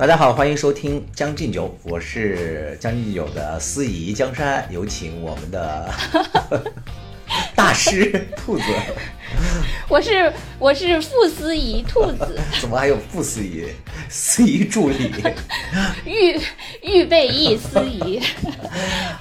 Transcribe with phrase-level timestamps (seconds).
[0.00, 5.92] 大家好，欢迎收听《将进酒》，我是将进酒的司仪江山，有请我们的
[7.54, 8.64] 大师兔子。
[9.90, 13.66] 我是我是副司仪兔子， 怎么还有副司仪？
[14.08, 15.12] 司仪助理，
[16.06, 16.40] 预
[16.82, 18.22] 预备役司仪。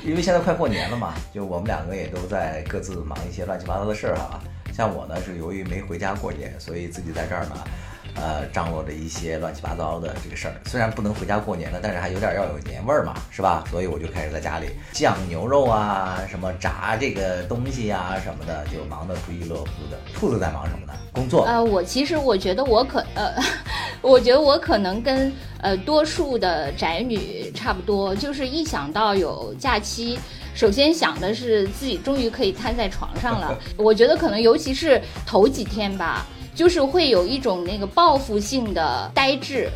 [0.01, 4.39] 因为现在快过年了嘛，就我们两个也都在各自忙一些乱七八糟的事儿哈。
[4.73, 7.67] 像我呢，是由于没回家过年，所以自己在这儿呢。
[8.15, 13.63] 呃，张罗着一些乱七八糟的这个事儿，虽然不能回家过年了，但是还有点要有年味儿嘛，是吧？
[13.71, 19.97] 所以我就开始在家里酱牛肉啊，什么炸这个东西呀什么的，就忙得不亦乐乎的。
[20.13, 20.93] 兔子在忙什么呢？
[21.13, 21.45] 工作。
[21.45, 23.33] 呃，我其实我觉得我可呃，
[24.01, 30.19] 我觉得我可能跟呃多数的宅女差不多，就是一想到有假期，
[30.53, 33.57] 首先想的是自己终于可以瘫在床上了。
[33.77, 36.25] 我觉得可能尤其是头几天吧。
[36.59, 39.69] 就是会有一种那个报复性的呆滞，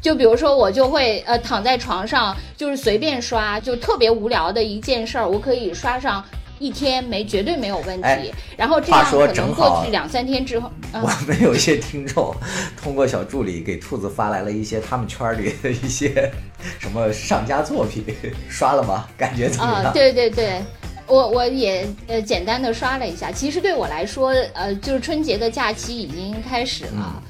[0.00, 6.24] 就比如说我就会呃躺在床上，就是随便刷，就特别无聊的一件事儿，我可以刷上
[6.58, 8.34] 一天没绝对没有问题。
[8.56, 10.68] 然后这样可能过去两三天之后，
[11.00, 12.34] 我们有一些听众
[12.82, 16.28] 通过小助理给兔子发来了一些他们圈里的一些
[16.80, 18.04] 什么上佳作品，
[18.48, 19.06] 刷了吗？
[19.16, 19.84] 感觉怎么样？
[19.84, 20.60] 啊，对对对。
[21.06, 27.22] 我我也呃简单的刷了一下，其实对我来说，呃，就是春节的假期已经开始了，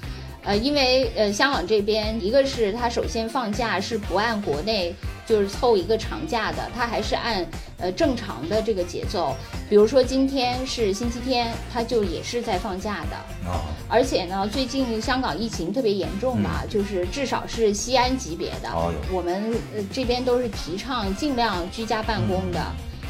[0.44, 4.94] 呃，因为呃香港这边一个是它首先放假是不按国内
[5.26, 7.44] 就是凑一个长假的，它还是按
[7.78, 9.36] 呃正常的这个节奏，
[9.68, 18.70] 比如说今天是星期天，它就也是在放假的，哦，而且呢，最近香港疫情特别严重嘛，就是至少是西安级别的，
[19.12, 22.58] 我们呃这边都是提倡尽量居家办公的。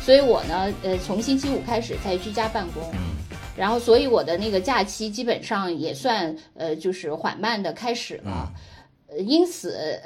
[0.06, 2.80] 所以我呢，呃，从星期五开始在居家办公，
[3.56, 8.52] 然后所以我的那个假期基本上也算呃，就是缓慢的开始了。
[9.08, 10.00] 呃，因此，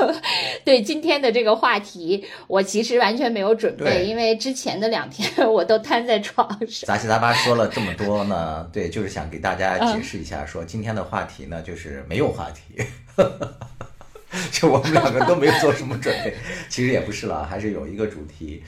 [0.62, 6.86] 对今天的这个话题，我其实完全没有准备，因为之前的两天我都瘫在床上。
[6.86, 12.84] 杂七杂八说了这么多呢，对，就是想给大家解释一下，说今天的话题呢，就是没有话题，
[14.52, 16.34] 就我们两个都没有做什么准备，
[16.68, 18.62] 其实也不是了，还是有一个主题。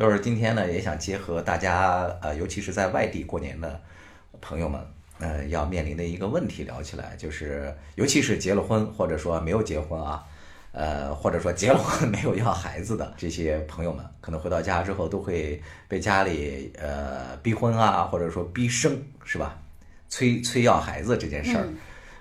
[0.00, 3.78] 就是今天呢，也想结合大家呃，尤其是在外地过年的
[4.40, 4.80] 朋友们，
[5.18, 10.24] 呃，要面临的一个问题聊起来，就是尤其是结了婚或者说没有结婚啊，
[10.72, 19.60] 呃，或者说结了婚没有要孩子的这些朋友们，可能回到家之后都会被家里呃逼婚啊，或者说逼生是吧？
[20.08, 21.68] 催催要孩子这件事儿，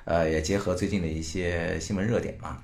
[0.04, 2.58] 呃，也结合最近的一些新闻热点嘛。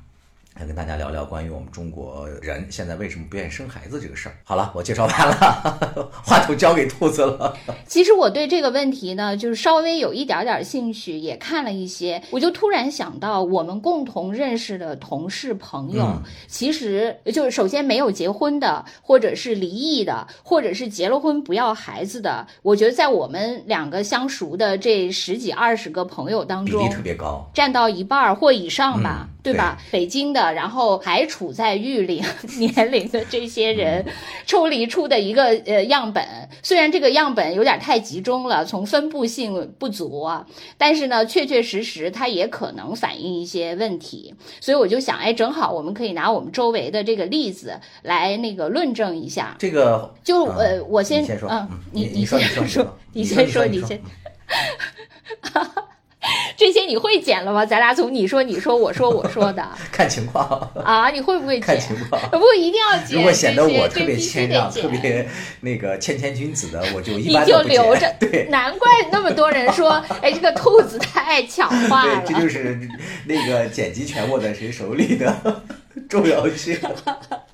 [0.57, 4.35] 来跟大家聊聊关于我们中国人现在为什么不愿意生孩子这个事儿。
[4.45, 7.53] 好了，我介绍完了， 话筒交给兔子了。
[7.85, 16.07] 其实我对这个问题呢，就是稍微有一点点兴趣，也看了一些，我就突然想到，我们共同认识的同事朋友，
[16.47, 22.47] 其实就是首先没有结婚的，或者是离异的，或者是结了婚不要孩子的。
[22.61, 29.77] 我觉得在我们两个相熟的这十几二十个朋友当中，比例特别高，占到一半或以上吧，对吧？
[29.91, 30.44] 北京的。
[30.51, 32.23] 然后还处在育龄
[32.59, 34.05] 年龄的这些人，
[34.45, 36.23] 抽离出的一个呃样本，
[36.63, 40.45] 虽然这个样本有点太集中了，从分布性不足啊，
[40.77, 44.33] 但是呢，确确实实它也可能反映一些问题。
[44.59, 49.55] 所以我就想，哎，正好我们可以拿我们周围的这个例子来那个论证一下。
[49.59, 53.99] 这个就呃，我先嗯，你你先说，你先说，你先。
[56.57, 57.65] 这些你会剪了吗？
[57.65, 60.47] 咱俩从你说你说我说我说的， 看情况
[60.83, 62.21] 啊，你会不会看情况？
[62.31, 63.17] 不一定要剪。
[63.17, 65.27] 如果显得我特别谦让、特别
[65.61, 68.13] 那个谦谦君子的，我就一般就留着。
[68.19, 69.91] 对，难怪那么多人说，
[70.21, 72.23] 哎，这个兔子太爱抢话了。
[72.25, 72.79] 这就是
[73.25, 75.63] 那个剪辑权握在谁手里的
[76.09, 76.77] 重要性。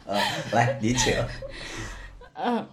[0.05, 0.17] 呃，
[0.51, 1.13] 来，你请。
[2.35, 2.65] 嗯。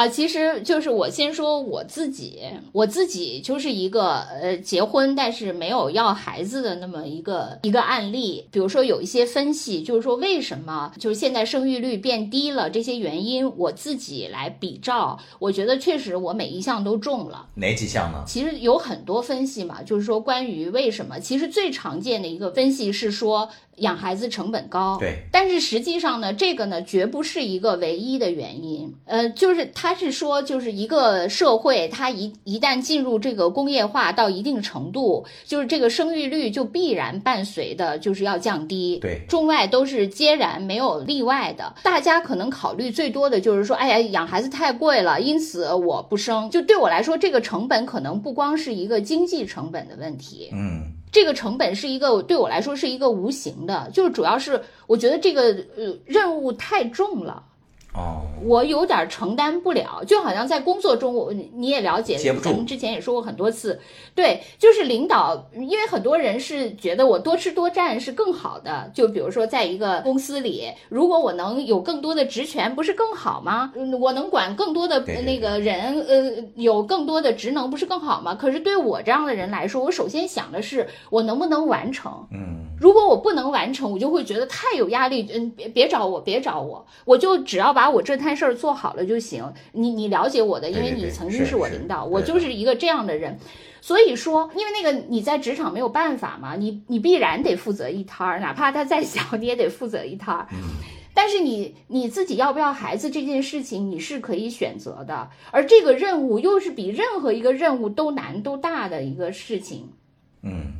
[0.00, 2.40] 啊，其实就是我先说我自己，
[2.72, 8.46] 我自己就是一个呃结婚但是没有要孩子的那么一个一个案例。
[8.50, 17.46] 比如说有一些分析，就是说为什么就是现在生育率变低了这些原因，我自己来比照，我觉得确实我每一项都中了。
[17.56, 18.24] 哪几项呢？
[18.26, 23.50] 其实有很多分析嘛，就是说关于为什么，其实最常见的一个分析是说。
[23.80, 28.94] 养孩子成本高，对，但是实际上呢，这个呢绝不是一个唯一的原因。
[29.04, 38.98] 呃，就是他是说，就是一个社会，它一一旦进入这个工业化到一定程度，就是这个生育率就必然伴随的就是要降低。
[39.00, 41.74] 对，中外都是皆然，没有例外的。
[41.82, 46.48] 大家可能考虑最多的就是说，哎呀，养孩子太贵了，因此我不生。
[46.50, 50.50] 就对我来说，这个成本可能不光是一个经济成本的问题。
[50.52, 50.99] 嗯。
[51.12, 55.42] 这个成本是一个对我来说是一个无形的，就是主要是我觉得这个
[55.76, 57.44] 呃任务太重了。
[57.92, 63.80] 哦，我有点承担不了，就好像在工作中，我你也了解，咱们之前也说过很多次，
[64.14, 73.72] 对，就是领导，因为很多人是觉得我多吃多占是更好的，就比如说在一个公司里，如果我能有更多的职权，不是更好吗？
[74.00, 78.36] 我能管更多的那个人，呃，有更多的职能，不是更好吗？
[78.36, 87.90] 可是对我这样的人来说，我首先想的是我能不能完成，嗯，如果我不能完成，我就会觉得太有压力，嗯，别别找我，别找我，我就只要把。
[87.90, 89.44] 我这摊事儿做好了就行。
[89.72, 93.38] 你你了解我的，因为你曾经是我领导，我就是一个这样的人。
[93.82, 100.48] 所以说，因为那个你在职场没有办法嘛，你你必然得负责一摊儿，哪怕他再小，你也得负责一摊儿。
[101.12, 105.28] 但是你你自己要不要孩子这件事情，你是可以选择的。
[105.50, 109.90] 而这个任务又是比任何一个任务都难都大的一个事情。
[110.42, 110.79] 嗯。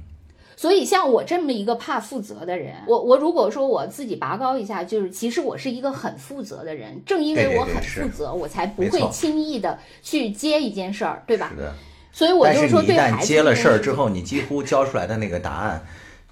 [0.61, 7.03] 所以，像我这么一个怕负责的人，我我如果说我自己拔高一下，就是其实我是一个很负责的人。
[7.07, 11.51] 正因为我很负责，我才不会轻易的去接一件事儿，对吧？
[11.55, 11.73] 是的。
[12.12, 15.83] 所以我就说，对孩子接了事儿之后，你几乎交出来的那个答案，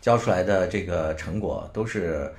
[0.03, 2.31] 交出来的这个成果都是，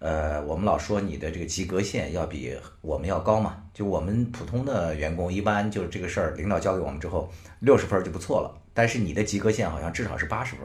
[0.00, 3.56] 呃，我们老说你的这个及格线要比我们要高嘛。
[3.72, 7.26] 就我们普通的员工，一般就是这个事儿，领导交给我们之后，
[7.60, 8.54] 六十分就不错了。
[8.74, 10.64] 但是你的及格线好像至少是八十分。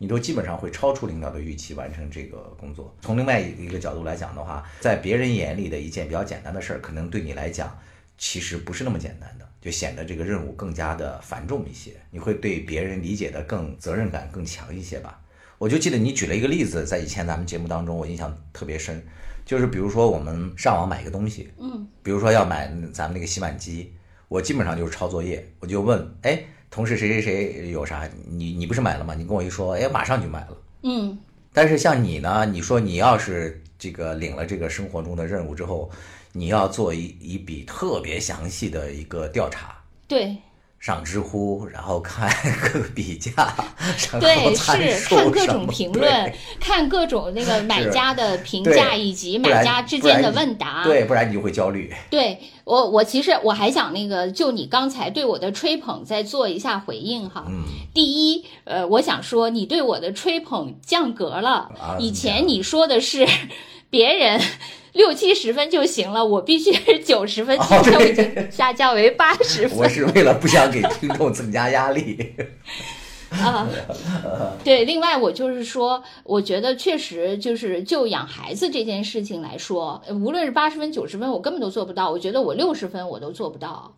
[0.00, 2.96] 你都基本上会超出领导的预期完成这个工作。
[3.00, 7.76] 从另外一个角度来讲的话，在别人眼里的一件比较简单的事儿，可能对你来讲
[8.16, 11.94] 其实不是那么简单的，就显得这个任务更加的繁重一些。
[12.12, 15.20] 你会对别人理解的更责任感更强一些吧？
[15.58, 19.04] 我就记得你举了一个例子，在以前咱们节目当中，我印象特别深，
[19.44, 23.92] 就是比如说我们上网买一个东西，嗯，比如说要买咱们那个洗碗机，
[24.28, 26.40] 我基本上就是抄作业，我就问，哎。
[26.70, 28.08] 同事谁谁谁有啥？
[28.30, 29.14] 你你不是买了吗？
[29.14, 30.56] 你跟我一说，哎，马上就买了。
[30.82, 31.18] 嗯。
[31.52, 32.46] 但是像你呢？
[32.46, 35.90] 你说你要是这个领了这个生活中的任务之后，
[36.32, 39.76] 你要做一一笔特别详细的一个调查。
[40.06, 40.36] 对。
[40.80, 42.30] 上知乎，然后看
[42.72, 43.32] 各个比价，
[44.20, 51.92] 对，是看各种评论，看各种那个买家的评价以及买家之间的问答，对，不然你就会焦虑。
[52.08, 57.44] 对我，我其实我还想那个，就你刚才对我的吹捧再做一下回应哈。
[57.48, 57.64] 嗯。
[57.92, 63.26] 第一，呃，我想说你对我的吹捧降格了，以前你说的是
[63.90, 64.40] 别人。
[64.98, 69.78] 六七十分就行了，我必须是九十分，今天我已经下降为八十分。
[69.78, 72.34] 我是为了不想给听众增加压力。
[73.30, 73.68] 啊，
[74.64, 82.10] 对，另外我就是说，我觉得确实就是就养孩子这件事情来说，无论是八十分、九十分，我根本都做不到。
[82.10, 83.94] 我觉得我六十分我都做不到。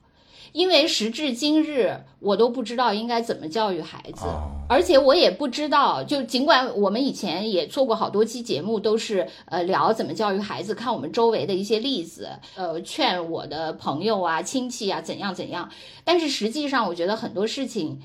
[0.53, 4.25] 因为时至今日，我都不知道应该怎么教育孩子，
[4.69, 15.71] 而且我也不知道，就尽管我们以前也做过好多期节目，都是呃聊怎么教育孩子，看我们周围的一些例子，呃劝我的朋友啊、亲戚啊怎样怎样。
[16.05, 18.01] 但是实际上，我觉得很多事情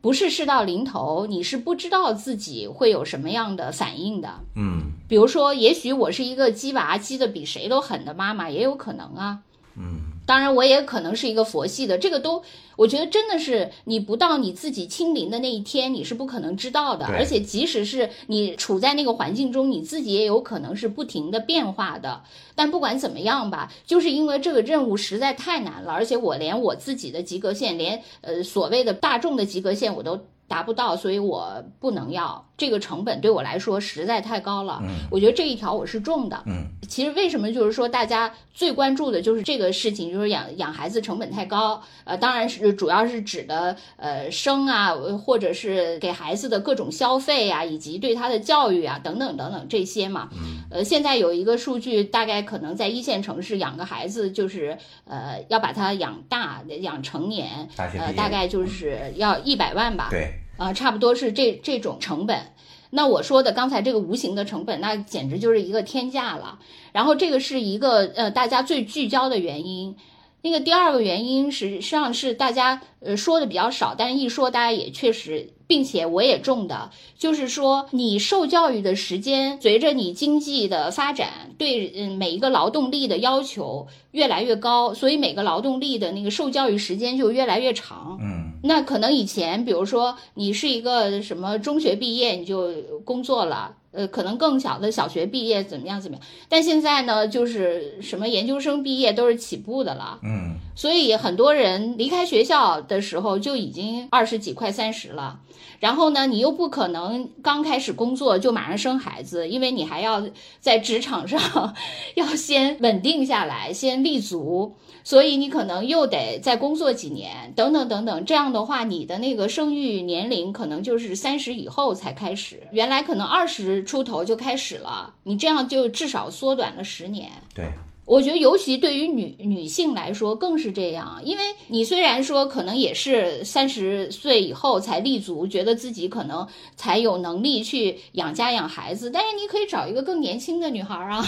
[0.00, 4.28] 不是事到临头，你是不知道自己会有什么样的反应的。
[4.54, 9.40] 嗯，比如说，也许我是一个鸡娃鸡的比谁都狠的妈妈，也有可能啊。
[9.76, 10.09] 嗯。
[10.30, 12.40] 当然，我也可能是一个佛系的，这个都，
[12.76, 17.04] 我觉得真的是你不到你自己清零的那一天，你是不可能知道的。
[17.04, 22.22] 而且，即使是你处在那个环境中，你自己也有可能是不停的变化的。
[22.54, 32.46] 但不管怎么样吧，就是因为这个任务实在太难了，而且我连我自己的及格线，连呃所谓的大众的及格线我都达不到，所以我不能要。
[32.60, 54.76] 这个成本对我来说实在太高了，嗯，我觉得这一条我是中的，嗯，其实为什么就是说大家最关注的就是这个事情，就是养养孩子成本太高，呃，当然是主要是指的呃生啊，或者是给孩子的各种消费啊，以及对他的教育啊等等等等这些嘛，嗯，呃，现在有一个数据，大概可能在一线城市养个孩子就是
[55.06, 60.34] 呃要把他养大养成年，呃，大概就是要一百万吧，对。
[60.60, 62.52] 啊，差不多是这这种成本。
[62.90, 66.58] 那我说的刚才这个无形的成本，那简直就是一个天价了。
[66.92, 69.96] 然后这个是一个呃大家最聚焦的原因。
[70.42, 75.50] 那个第二个原因实际上是大家呃说的比较少，但是一说大家也确实。
[75.70, 88.18] 并且我也中的，就是说你受教育的时间随着你经济的发展，对嗯每一个劳动力的要求越来越高，所以每个劳动力的那个受教育时间就越来越长。
[88.20, 92.72] 嗯，那可能以前，比如说你是一个什么中学毕业，你就
[93.04, 93.76] 工作了。
[93.92, 96.26] 呃，可能更小的小学毕业怎么样怎么样？
[96.48, 100.20] 但现在呢，就是什么研究生毕业都是起步的了。
[100.22, 105.38] 嗯，所以很多人离开学校的时候就已经二十几快三十了。
[105.78, 110.26] 然后呢，你又不可能刚开始工作就马上生孩子，因为你还要
[110.58, 111.74] 在职场上
[112.16, 114.74] 要先稳定下来，先立足。
[115.04, 118.24] 所以你可能又得再工作几年，等等等等。
[118.24, 125.12] 这样的话，你的那个生育年龄可能就是三十以后才开始，原来可能二十出头就开始了。
[125.24, 127.30] 你这样就至少缩短了十年。
[127.54, 127.70] 对，
[128.10, 141.24] 我觉得尤其对于女女性来说更是这样，因为你虽然说可能也是三十岁以后才立足，觉得自己可能才有能力去养家养孩子，但是你可以找一个更年轻的女孩啊。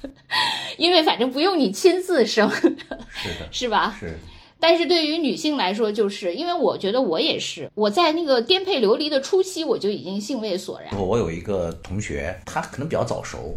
[0.78, 2.48] 因为反正不用你亲自生，
[3.12, 3.94] 是的，是吧？
[4.00, 4.18] 是。
[4.58, 10.98] 但是对于女性来说，就是因为我觉得我也是，我在那个颠沛流离的初期，我就已经兴味索然。
[10.98, 13.54] 我有一个同学，他可能比较早熟，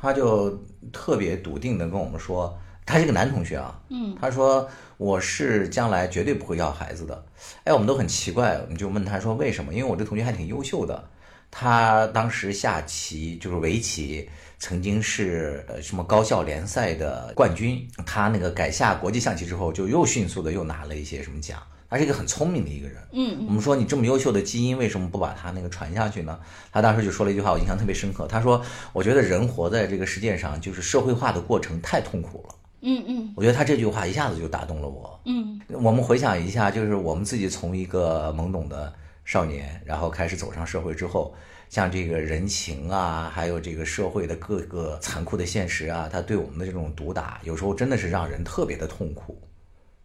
[0.00, 0.50] 他就
[0.92, 7.24] 特别笃定的跟我们说，他是个男同学啊，嗯，他说我是将来绝对不会要孩子的。
[7.64, 9.74] 哎，我们都很奇怪，我们就问他说为什么？
[9.74, 11.08] 因为我这同学还挺优秀的，
[11.50, 14.28] 他当时下棋就是围棋。
[14.62, 21.58] 曾经是呃什么高校联赛的冠军，他那个改下国际象棋之后，就又迅速的又拿了一些什么奖。
[21.90, 22.96] 他是一个很聪明的一个人。
[23.10, 26.38] 嗯，我们说你这么优秀的基因，为什么不把他那个传下去呢？
[26.70, 28.28] 他当时就说了一句话，我印象特别深刻。
[28.28, 28.62] 他说
[28.94, 35.20] ：“我觉得人活在这个世界上，就是社会化的过程太痛苦了。”嗯嗯，我觉得他这句话一下子就打动了我。
[35.26, 38.90] 嗯，我们回想一下，就是我们自己从一个懵懂的
[39.24, 41.34] 少年，然后开始走上社会之后。
[41.68, 49.40] 像这个人情啊，还有这个社会的各个残酷的现实啊，他对我们的这种毒打，有时候真的是让人特别的痛苦，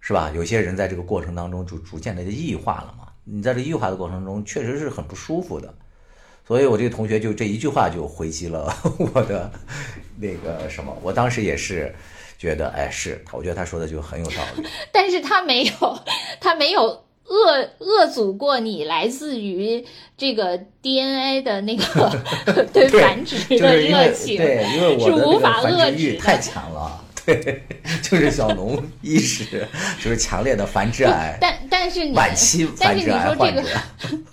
[0.05, 0.31] 是吧？
[0.35, 3.07] 有些人在这个过程当中就逐渐的异化了嘛。
[3.24, 5.74] 你在这异化的过程中，确实是很不舒服的。
[6.47, 8.71] 所以我这个同学就这一句话就回击了
[9.13, 9.51] 我的
[10.19, 11.91] 那个什么，我当时也是
[12.38, 14.63] 觉得，哎，是，我觉得他说的就很有道理。
[14.93, 16.00] 但是他没有，
[16.39, 17.01] 他没有。
[17.27, 19.83] 恶恶阻过你来自于
[20.15, 22.21] 这个 DNA 的那个
[22.71, 27.63] 对繁殖的热情，对，因为我的繁殖欲太强了，对，
[28.01, 29.67] 就是小农意识，
[30.01, 33.63] 就是强烈的繁殖癌，但但是晚期繁殖癌患者。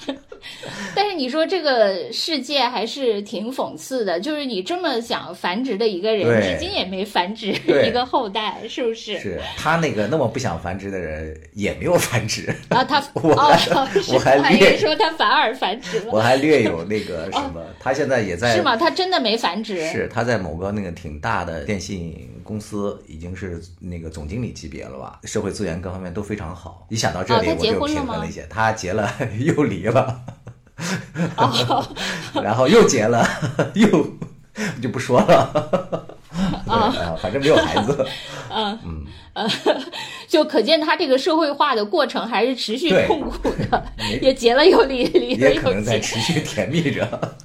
[0.95, 9.19] 但是你说这个世界还是挺讽刺的，就是你这么想繁殖的一个人，至今也没繁殖一个后代，是不是？
[9.19, 13.31] 是他那个那么不想繁殖的人也没有繁殖啊，他我
[14.13, 18.77] 我还略说他反而繁殖了，我还略有那个什么，他现在也在是吗？
[18.77, 19.89] 他真的没繁殖？
[19.91, 25.21] 是他在某个那个挺大的电信公司，已经是那个总经理级别了吧？
[25.25, 26.87] 社会资源各方面都非常好。
[26.89, 28.47] 一想到这里，我就平衡了一些。
[28.51, 30.23] 他结了 又离了。
[32.43, 33.27] 然后又结了，
[33.75, 33.89] 又
[34.81, 36.17] 就不说了。
[36.67, 38.07] 啊，反正没有孩子。
[38.51, 39.49] 嗯嗯呃，
[40.29, 43.85] 就可见他这个社会化的过程还是持续痛苦的，
[44.21, 45.55] 也结了又离，离了又结。
[45.55, 47.37] 也可能在持续甜蜜着，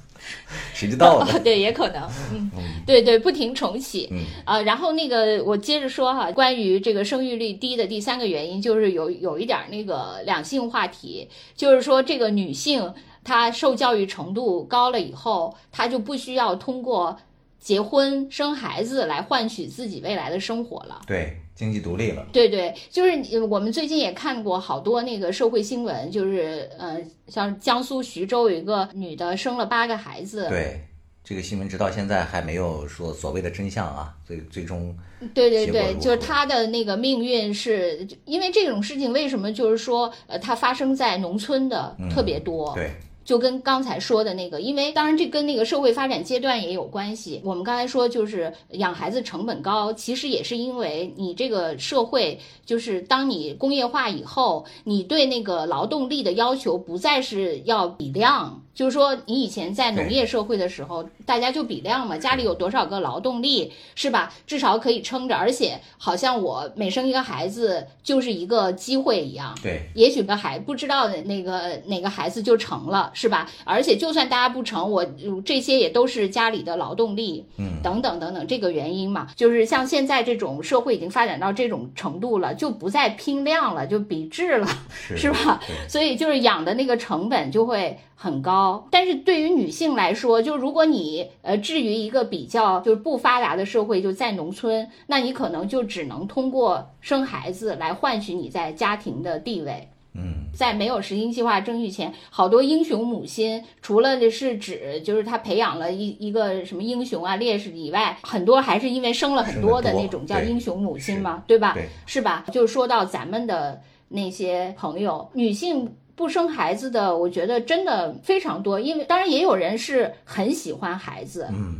[0.74, 1.38] 谁知道呢？
[1.40, 2.02] 对，也可能。
[2.30, 2.50] 嗯，
[2.86, 4.08] 对对，不停重启。
[4.10, 12.92] 嗯啊，然后那个我接着说哈，关于这个生育率低的第三个原因，就是有有一点那个两性话题，就是说这个女性。
[13.28, 17.14] 他受教育程度高了以后，他就不需要通过
[17.60, 21.02] 结婚生孩子来换取自己未来的生活了。
[21.06, 22.26] 对，经济独立了。
[22.32, 30.48] 对对，就是我们最近也看过好多那个社会新闻，就是呃，像江苏徐州有一个女的生了八个孩子。
[30.48, 30.80] 对，
[31.22, 34.96] 这个新闻直到现在还没有说所谓的真相啊，最最终。
[35.34, 42.72] 对对对，就是她的那个命运是因为这种事情，为什么就是说呃，它发生在农村的特别多。
[42.74, 42.90] 对。
[43.28, 47.42] 就跟刚才说的那个，因为当然这跟那个社会发展阶段也有关系。
[47.44, 58.62] 我们刚才说就是养孩子成本高，其实也是因为你这个社会，就是当你工业化以后，你对那个劳动力的要求不再是要比量。
[58.78, 64.32] 就是说，你以前在农业社会的时候，大家就比量嘛，家里有多少个劳动力，是吧？
[64.46, 69.52] 至少可以撑着，而且好像我每生一个孩子就是一个机会一样。
[69.60, 73.50] 对，也许个孩不知道那个哪个孩子就成了，是吧？
[73.64, 75.04] 而且就算大家不成，我
[75.44, 84.68] 这些也都是家里的劳动力，嗯，等等等等，这个原因嘛，就是像现在这种社会已经发展到这种程度了，就不再拼量了，就比质了，
[85.16, 85.60] 是吧？
[85.88, 87.98] 所以就是养的那个成本就会。
[88.20, 99.88] 很高，但是对于女性来说，就如果你呃置于一个比较就是不发达的社会，就在农村，那你可能就只能通过生孩子来换取你在家庭的地位。
[100.14, 111.74] 嗯，在没有实行计划生育前，好多英雄母亲，除了是指就是他培养了一一个什么英雄啊烈士以外，很多还是因为生了很多的那种叫英雄母亲嘛，对吧？
[111.74, 112.44] 对，是吧？
[112.50, 118.80] 就是说到咱们的那些朋友，女性不生孩子的，我觉得真的非常多。
[118.80, 121.76] 因为当然也有人是很喜欢孩子，嗯，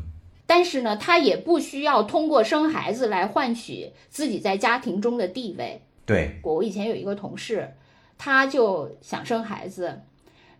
[0.47, 5.83] 但是呢，他也不需要通过生孩子来换取自己在家庭中的地位。
[6.07, 7.69] 对，我以前有一个同事，
[8.17, 10.01] 他就想生孩子，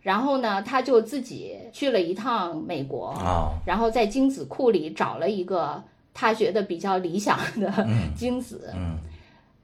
[0.01, 5.81] 然后呢，他就自己去了一趟美国，啊，然后在精子库里找了一个
[6.13, 8.73] 他觉得比较理想的精子。
[8.75, 8.97] 嗯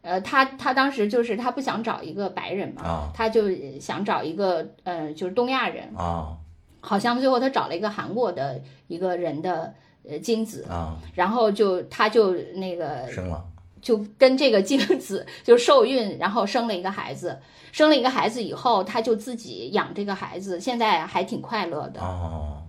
[0.06, 6.38] 呃，他他当时就是他不想找一个白人嘛，啊他就想找一个呃就是东亚人，啊。
[6.80, 9.74] 好像最后他找了一个韩国的一个人的
[10.08, 13.44] 呃精子，啊，然后就他就那个生了，
[13.82, 17.40] 就跟这个精子就受孕，然后生了一个孩子，
[17.72, 22.00] 生了一个孩子以后，他就自己养这个孩子，现在还挺快乐的。
[22.02, 22.62] 哦，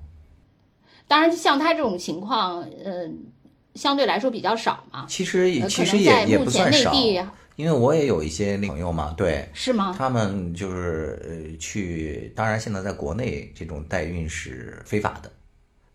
[1.07, 3.19] 当然，像他这种情况，嗯、
[3.77, 5.05] 相对来说比较少嘛。
[5.09, 6.93] 其实也呃其实也也不算少，
[7.57, 9.95] 因为我也有一些朋友嘛，对，是吗？
[9.97, 15.31] 他们就是呃去，当然现在在国内这种代孕是非法的，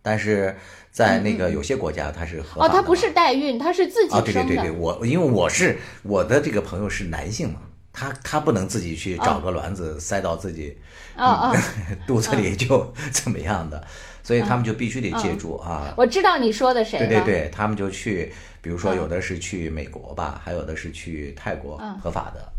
[0.01, 0.55] 但是
[0.91, 2.77] 在那个有些国家它是合法哦，的哦。
[2.77, 4.43] 他不是代孕，他是自己哦，对对。
[4.43, 7.61] 对对，我因为我是我的这个朋友是男性嘛，
[7.93, 10.75] 他他不能自己去找个卵子塞到自己
[11.15, 11.57] 哦哦，
[12.07, 13.85] 肚子里就 怎么样的，
[14.23, 15.93] 所以他们就必须得借助啊。
[15.97, 16.99] 我知道你说的谁。
[16.99, 22.51] 对对对，他们就去，比如说有的是去美国吧，还有的是去泰国嗯合法的。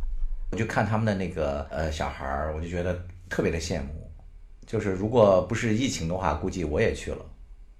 [0.50, 3.00] 我就看他们的那个呃小孩儿，我就觉得
[3.30, 4.10] 特别的羡慕。
[4.66, 7.24] 就是如果不是疫情的话，估计我也去了。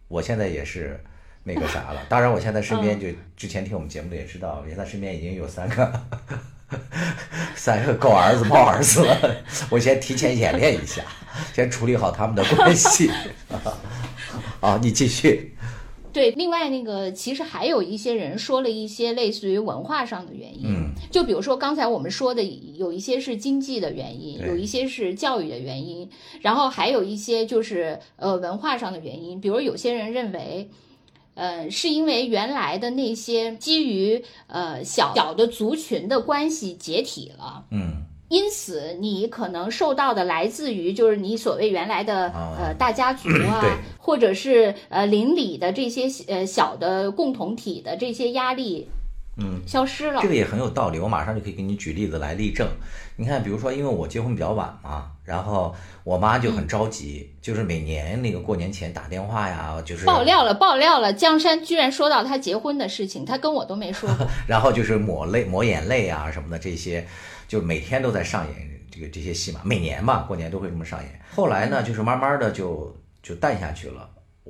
[0.08, 0.98] 我现在也是
[1.42, 2.02] 那个啥了。
[2.10, 6.02] 当然，我现在身边就之前听我们节目的也知道，现在身边已经有三个
[7.54, 9.36] 三个狗儿子、猫儿子了。
[9.70, 11.02] 我先提前演练一下，
[11.54, 13.10] 先处理好他们的关系。
[14.60, 15.54] 好， 你继续。
[16.12, 26.10] 对，另外那个其实还有一些人说了一些类似于文化上的原因，嗯就比如说刚才我们说的，有一些是经济的原因，有一些是教育的原因，
[26.42, 30.68] 然后还有一些就是呃文化上的原因，比如有些人认为。
[31.34, 43.62] 呃，是因为原来的那些基于呃小小的族群的关系解体了，嗯因此你可能受到的来自于就是你所谓原来的、啊呃大家族啊，
[43.98, 48.88] 或者是呃邻里的这些呃小的共同体的这些压力
[49.36, 50.28] 嗯，消失了这。
[50.28, 52.66] 个也很有道理，我马上就可以给你举例子来例证。
[53.16, 61.12] 你看，比如说，因为我结婚比较晚嘛，然后我妈就很着急，就是每年那个过年前打电话呀，就是爆料了，爆料了！
[61.12, 64.26] 江山居然说到他结婚的事情，他跟我都没说过。
[64.48, 67.06] 然后就是抹泪、抹眼泪啊什么的，这些
[67.46, 71.20] 就每天都在上演这个这些戏嘛，每年嘛，过年都会这么上演。
[71.34, 74.08] 后来呢，就是慢慢的就就淡下去了。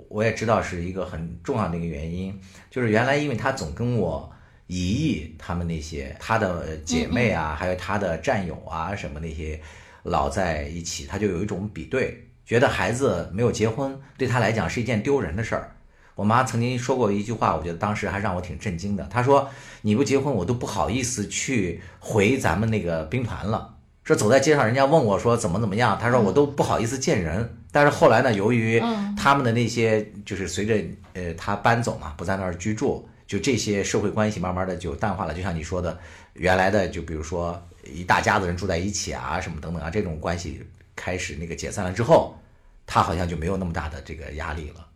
[0.09, 4.32] 我也知道是一个很重要的一个原因，就是原来因为他总跟我
[4.73, 9.61] 姨姨他们那些他的姐妹啊，还有他的战友啊什么那些
[10.05, 15.77] 老在一起，他就有一种比对，觉得孩子没有结婚对他来讲是一件丢人的事儿。
[16.15, 19.03] 我妈曾经说过一句话，我觉得当时还让我挺震惊的。
[19.11, 19.49] 她说
[19.81, 23.77] ：“你不结婚，我都不好意思去回咱们那个兵团了。
[24.05, 27.57] 说走在街上，人家问我说怎么怎么样，她说我都不好意思见人。
[27.73, 30.77] 但是后来呢，由于嗯他们的那些就是随着
[31.15, 35.33] 呃他搬走嘛，不在那儿居住，就这些社会关系慢慢的就淡化了。
[35.33, 35.99] 就像你说的，
[36.35, 40.63] 原来的就比如说一大家子人住在一起啊，什么等等啊，这种关系
[40.95, 42.37] 开始那个解散了之后，
[42.85, 44.87] 他好像就没有那么大的这个压力了。”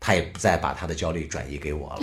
[0.00, 2.00] 他也不再把他的焦虑转移给我了。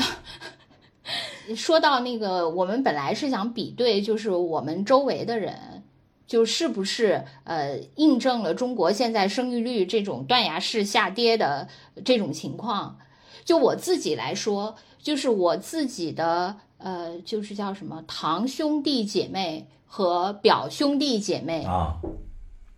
[1.57, 5.83] 说到那个，我们本来是想比对，就是我们周围的人，
[6.27, 11.67] 就是不是呃印证了中国现在生育率这种断崖式下跌的
[12.05, 12.99] 这种情况。
[13.43, 21.95] 就我自己来说，就是我自己的呃，就是叫什么堂兄弟姐妹和表兄弟姐妹，啊，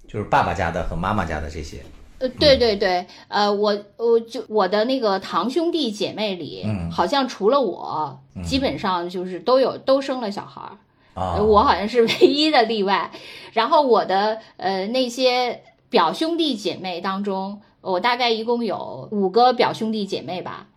[0.07, 1.83] 就是爸爸家的和妈妈家的这些。
[2.19, 10.77] 呃，对对对，呃，我我就我的那个堂兄弟姐妹里，嗯好像除了我，基本上就是都有都生了小孩儿。
[11.43, 13.11] 我好像是唯一的例外。
[13.53, 20.67] 然后我的呃那些表兄弟姐妹当中，我大概一共有五个表兄弟姐妹吧，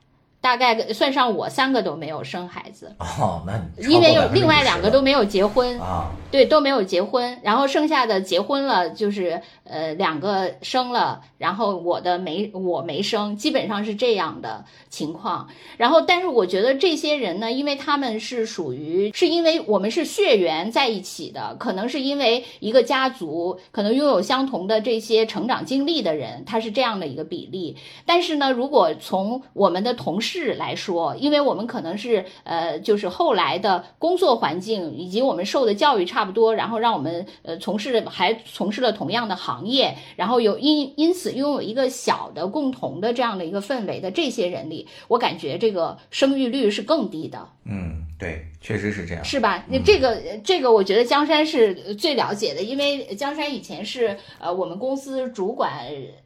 [0.45, 2.95] 大概算上我三个都没有生孩子。
[2.99, 15.49] 哦，那因为有另外两个都没有结婚啊，对，都没有结婚，然后剩下的结婚了，就是呃两个生了，然后我的没我没生，基本上是这样的情况。
[15.79, 27.79] 然后，但是我觉得这些人呢，因为他们是属于是因为我们是血缘在一起的，可能是因为一个家族可能拥有相同的这些成长经历的人，他是这样的一个比例。
[28.05, 47.49] 但是呢，如果从我们的同事来说，因为我们可能是呃就是后来的工作环境以及我们受的教育差不多，然后让我们呃从事还从事了同样的行业，然后有因因此拥有一个小的共同的这样的一个氛围的这些人里，我感觉这个生育率是更低的。
[47.67, 49.65] 嗯，对，确实是这样，是吧？
[49.69, 55.73] 那这个这个，我觉得江山是最了解的，因为江山以前是呃我们公司主管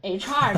[0.03, 0.55] HR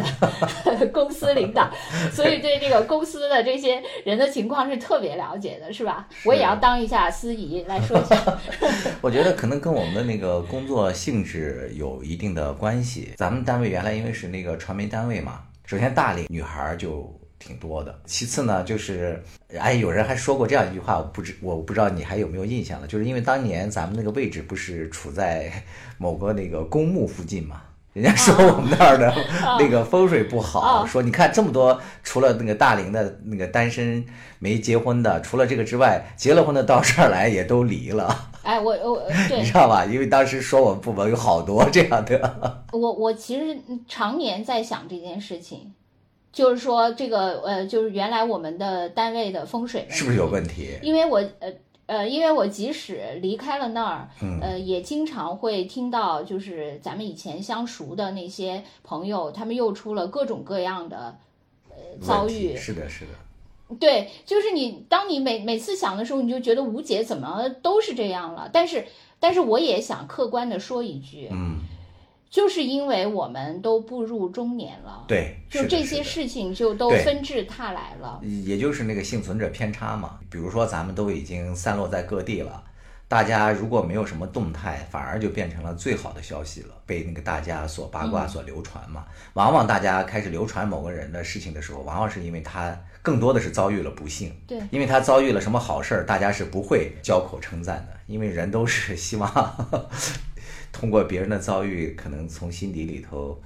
[0.64, 1.70] 的 公司领导，
[2.10, 6.08] 所以对这个公司的这些人的情况是特别了解的，是吧？
[6.24, 8.40] 我也要当一下司仪来说一下。
[9.02, 13.12] 我觉得可能跟我们的那个工作性质有一定的关系。
[13.16, 17.19] 咱们单位原来因为是那个传媒单位嘛，首先大龄女孩就。
[17.40, 17.98] 挺多的。
[18.04, 19.20] 其次呢，就是
[19.58, 25.50] 哎，有人还说过这样一句话，我不知我不知道你还有没有印象了，就是因为当年咱们那个位置不是处在
[25.98, 27.62] 某个那个公墓附近嘛，
[27.94, 29.12] 人家说我们那儿的
[29.58, 34.04] 那个风水不好，说你看这么多，除了那个大龄的那个单身
[34.38, 38.30] 没结婚的，除了这个之外，结了婚的到这儿来也都离了。
[38.42, 39.02] 哎，我我
[39.36, 39.84] 你知道吧？
[39.84, 42.64] 因为当时说我们部门有好多这样的。
[42.72, 45.72] 我我其实常年在想这件事情。
[46.32, 50.78] 就是说，这个呃，就是原来我们的单位的风水是不是有问题？
[50.80, 51.52] 因为我呃
[51.86, 54.08] 呃，因为我即使离开了那儿，
[54.40, 61.18] 呃，也经常会听到，就是咱们以前相熟的那些朋友，他们又出了各种各样的
[61.68, 62.54] 呃遭遇。
[62.56, 63.10] 是的，是的。
[63.80, 68.48] 对，就是你，当你每每次想的时候，你就觉得吴姐怎么都是这样了。
[68.52, 68.84] 但是，
[69.18, 71.58] 但是我也想客观的说一句，嗯。
[72.30, 78.20] 就是因为我们都步入中年了，对，就这些事情就都纷至沓来了。
[78.22, 80.20] 也就是那个幸存者偏差嘛。
[80.30, 82.62] 比如说，咱们都已经散落在各地了，
[83.08, 89.04] 大家如果没有什么动态，反而就变成了最好的消息了，被那个大家所八卦、所流传嘛。
[89.34, 99.28] 往往大家开始流传某个人的事情的时候，往往是因为他更多的是遭遇了不幸，对，因为他遭遇了什么好事儿，大家是不会交口称赞的，因为人都是希望。
[100.72, 103.40] 通过别人的遭遇，可能从心底里头，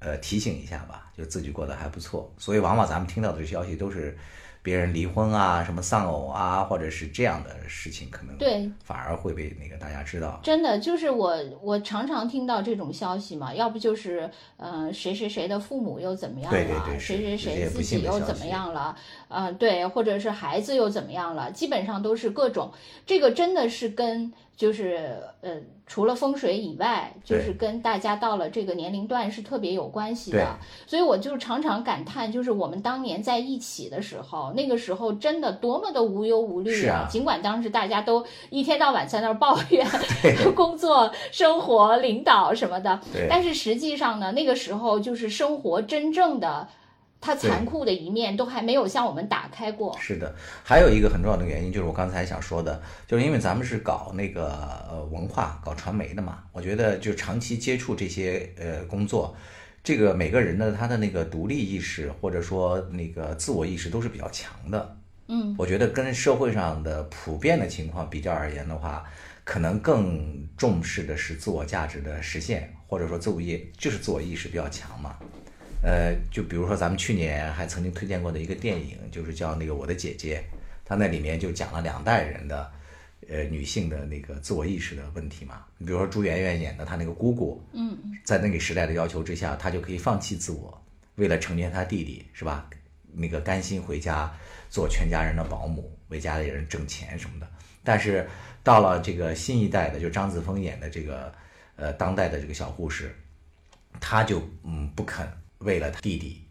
[0.00, 2.32] 呃，提醒一下吧，就自己过得还不错。
[2.36, 4.16] 所以往往咱们听到的消息都是
[4.60, 10.38] 别人离婚啊、什么丧偶啊，或者是这样的事情，可能对反而会被那个大家知道。
[10.42, 18.94] 真的，就是我我常常听到这种消息嘛，要不就是呃谁谁谁的父母又怎么样了，谁谁谁自己又怎么样了，
[19.28, 22.72] 呃对，或者是孩子又怎么样了，基本上都是各种。
[23.06, 24.32] 这个真的是跟。
[24.58, 25.52] 就是呃，
[25.86, 30.58] 除了风水以外，就是跟大家到了这个年龄段是特别有关系的。
[30.84, 37.06] 所以我就常常感叹，就是我们当年在一起的时候，那个时候真的多么的无忧无虑啊！
[37.08, 39.86] 尽管当时大家都一天到晚在那儿抱怨
[40.56, 46.66] 工作、生活、领导什么的，但是实际上呢，那个时候就是生活真正的。
[47.20, 49.96] 它残酷的一面都还没有向我们打开过。
[50.00, 54.48] 是的，还有一个很重要的原因就是我刚才想说的，就是因为咱们是搞那个
[54.88, 59.36] 呃文化、搞传媒的嘛，我觉得就长期接触这些呃工作，
[59.82, 64.96] 这个每个人的他的那个独立意识或者说那个自我意识都是比较强的。
[65.26, 69.04] 嗯，我觉得跟社会上的普遍的情况比较而言的话，
[69.44, 75.16] 可能更重视的是自我价值的实现，或者说自我意就是自我意识比较强嘛。
[75.82, 80.38] 呃，就比如说咱们去年还曾经推荐过的一个电影，就是叫那个《我的姐姐》，
[80.84, 82.70] 它那里面就讲了两代人的，
[83.28, 85.64] 呃，女性的那个自我意识的问题嘛。
[85.78, 90.82] 你比如说朱媛媛演的她那个姑姑，嗯，在那个时代的要求之下，她就可以放弃自我，
[91.14, 92.68] 为了成全她弟弟，是吧？
[93.12, 94.32] 那个甘心回家
[94.68, 97.48] 做全家人的保姆，为家里人挣钱什么的。
[97.84, 98.28] 但是
[98.62, 101.32] 到了这个新一代的，就张子枫演的这个，
[101.76, 103.14] 呃，当代的这个小护士，
[104.00, 105.26] 她就嗯不肯。
[105.58, 106.42] 为了他弟弟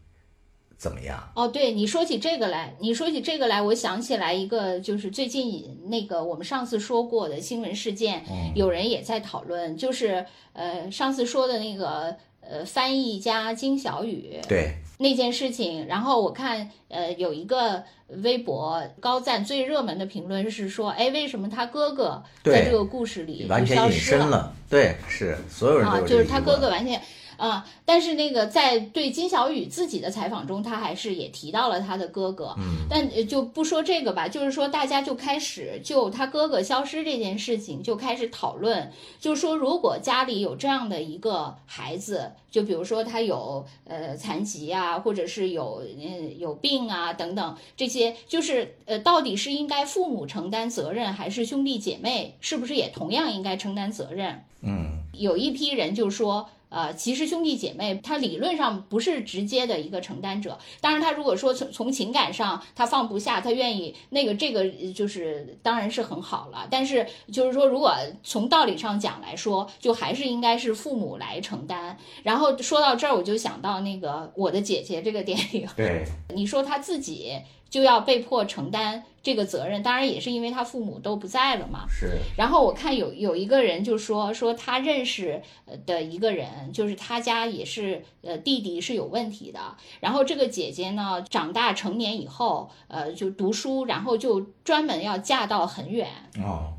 [0.77, 1.31] 怎么样？
[1.35, 17.83] 哦，对你说起这个来，你说起这个来，我想起来一个，就是最近那个我们上次说过的新闻事件，有人也在讨论，就是呃上次说的那个呃翻译家金小雨对那件事情，然后我看呃有一个
[18.23, 24.53] 微博高赞最热门的评论是说，哎，为什么他哥哥在这个故事里完全隐身了？
[24.69, 27.01] 对，是所有人都就是他哥哥完全。
[27.37, 32.53] 啊，但是那个在对金小雨自己的采访中，他还是也提到了他的哥哥。
[32.57, 54.43] 嗯，但就不说这个吧，就是说大家就开始就他哥哥消失这件事情就开始讨论，就是说如果家里有这样的一个孩子，就比如说他有呃残疾啊，或者是有嗯有病啊等等这些，就是呃到底是应该父母承担责任，还是兄弟姐妹是不是也同样应该承担责任？
[54.61, 56.49] 嗯，有一批人就说。
[56.69, 71.97] 呃，其实兄弟姐妹他理论上不是直接的一个承担者，当然他如果说从从情感上他放不下，他愿意那个这个就是当然是很好了，但是就是说如果从道理上讲来说，就还是应该是父母来承担。
[72.23, 77.33] 然后说到这儿，我就想到那个我的姐姐这个电影，对， 你说他自己。
[77.69, 81.85] 就要被迫承担这个责任，当然也是因为他父母都不在了嘛。
[81.89, 82.17] 是。
[82.37, 85.41] 然后我看有有一个人就说说他认识
[85.85, 89.59] 的一个人，就是他家也是呃弟弟是有问题的，
[89.99, 96.07] 然后这个姐姐呢长大成年以后，呃就读书，然后就专门要嫁到很远
[96.41, 96.73] 哦，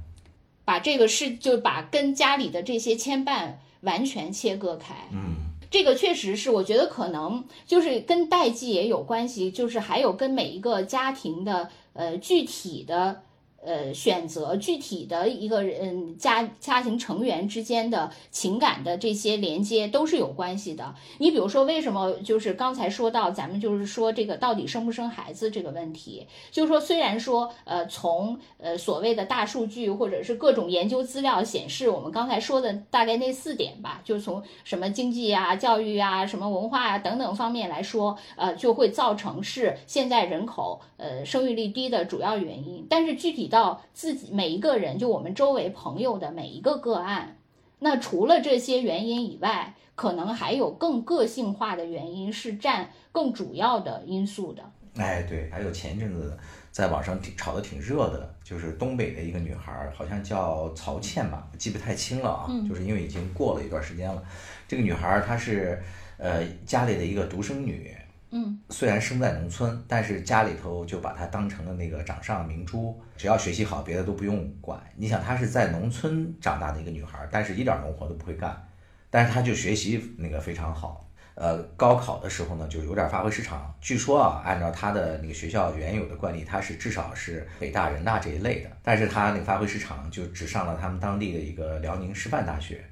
[0.64, 4.94] 把这个事就把跟家里的这些牵绊完全切割开。
[5.12, 5.47] 嗯。
[5.70, 13.22] 这个确实是，我觉得可能就是跟代际也有关系，就是还有跟每一个家庭的呃具体的。
[13.68, 20.94] 呃，选择具体的一个人家家庭成员之间的情感的这些连接都是有关系的。
[21.18, 42.86] 你比如说，为什么就是刚才说到咱们就是说这个到底生不生孩子这个问题，就是说虽然说呃从呃所谓的大数据或者是各种研究资料显示，我们刚才说的大概那四点吧，就从什么经济啊、教育啊、什么文化啊等等方面来说，呃就会造成是现在人口呃生育率低的主要原因。
[42.88, 43.57] 但是具体到
[43.92, 47.38] 自己每一个人，就我们周围朋友的每一个个案，
[47.78, 54.62] 那除了这些原因以外，可能还有更个性化的原因是占更主要的因素的。
[54.96, 56.36] 哎，对，还有前一阵子
[56.70, 64.22] 在网上挺炒的挺热的，就是东北的一个女孩，好像叫曹倩吧，记不太清了啊，就是因为已经过了一段时间了。
[64.66, 65.82] 这个女孩她是
[66.16, 67.92] 呃家里的一个独生女。
[68.30, 74.78] 嗯，虽然生在农村，但是家里头就把她当成了那个掌上明珠，只要学习好，别的都不用管。
[74.96, 78.68] 你想，她是在农村长大的一个女孩，但是一点农活都不会干，
[79.08, 81.04] 但是她就学习那个非常好。
[81.34, 83.72] 呃，高考的时候呢，就有点发挥失常。
[83.80, 92.84] 据说啊，按照她的那个学校原有的惯例，她是至少是北大、人大这一类的，但是她那个发挥失常，就只上了他们当地的一个辽宁师范大学。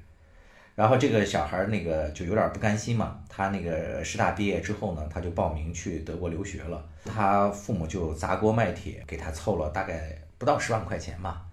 [0.77, 6.87] 然后这个小孩儿那个就有点不甘心嘛，他那个师大毕业之后呢，他就报名去德国留学了。
[7.03, 11.43] 他父母就砸锅卖铁给他凑了大概不到十万块钱吧，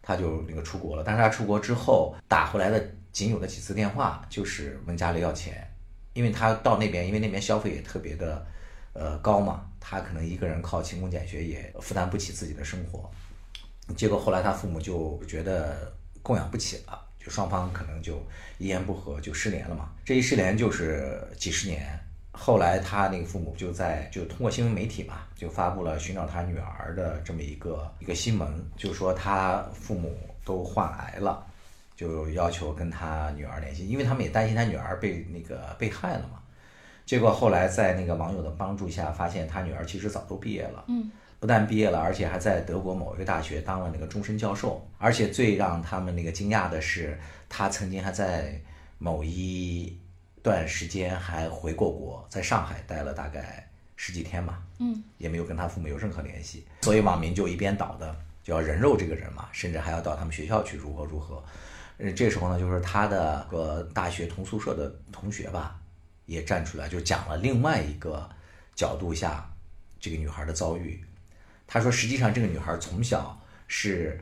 [0.00, 1.02] 他就那个出国了。
[1.04, 2.82] 但是他出国之后打回来的
[3.12, 5.70] 仅有的几次电话就是问家里要钱，
[6.14, 8.46] 因为他到那边，因为那边消费也特别的
[8.94, 13.10] 呃高嘛，他可能一个人靠勤工俭学也负担不起自己的生活。
[13.94, 16.98] 结果后来他父母就觉得供养不起了。
[17.24, 18.22] 就双方可能就
[18.58, 21.98] 一言不合就失联了嘛，这一失联就是几十年。
[22.34, 31.46] 后来他那个父母就在就通过新闻媒体嘛，就发布了寻找他女儿的这么一个一个新闻，就说他父母都患癌了，
[31.94, 36.40] 就要求跟他女儿联系，因为他们也担心他女儿被那个被害了嘛。
[37.04, 40.86] 结果后来在那个网友的帮助下，发现他女儿其实早都毕业了。
[40.88, 41.10] 嗯。
[41.42, 44.80] 不但毕业了，而且还在德国某一个大学当了那个终身教授。
[44.96, 48.56] 而且最让他们那个惊讶的是，他曾经还在
[48.96, 49.98] 某一
[50.40, 54.62] 段时间还回过国，在上海待了大概十几天吧。
[54.78, 56.64] 嗯，也没有跟他父母有任何联系。
[56.82, 61.42] 所以网民就一边倒的就要人肉这个人嘛，甚至还要到他们学校去如何如何。
[61.98, 65.76] 呃，这时候呢，就是他的个大学同宿舍的同学吧，
[66.26, 68.30] 也站出来就讲了另外一个
[68.76, 69.44] 角度下
[69.98, 71.02] 这个女孩的遭遇。
[71.72, 74.20] 他说：“实际上，这个女孩从小是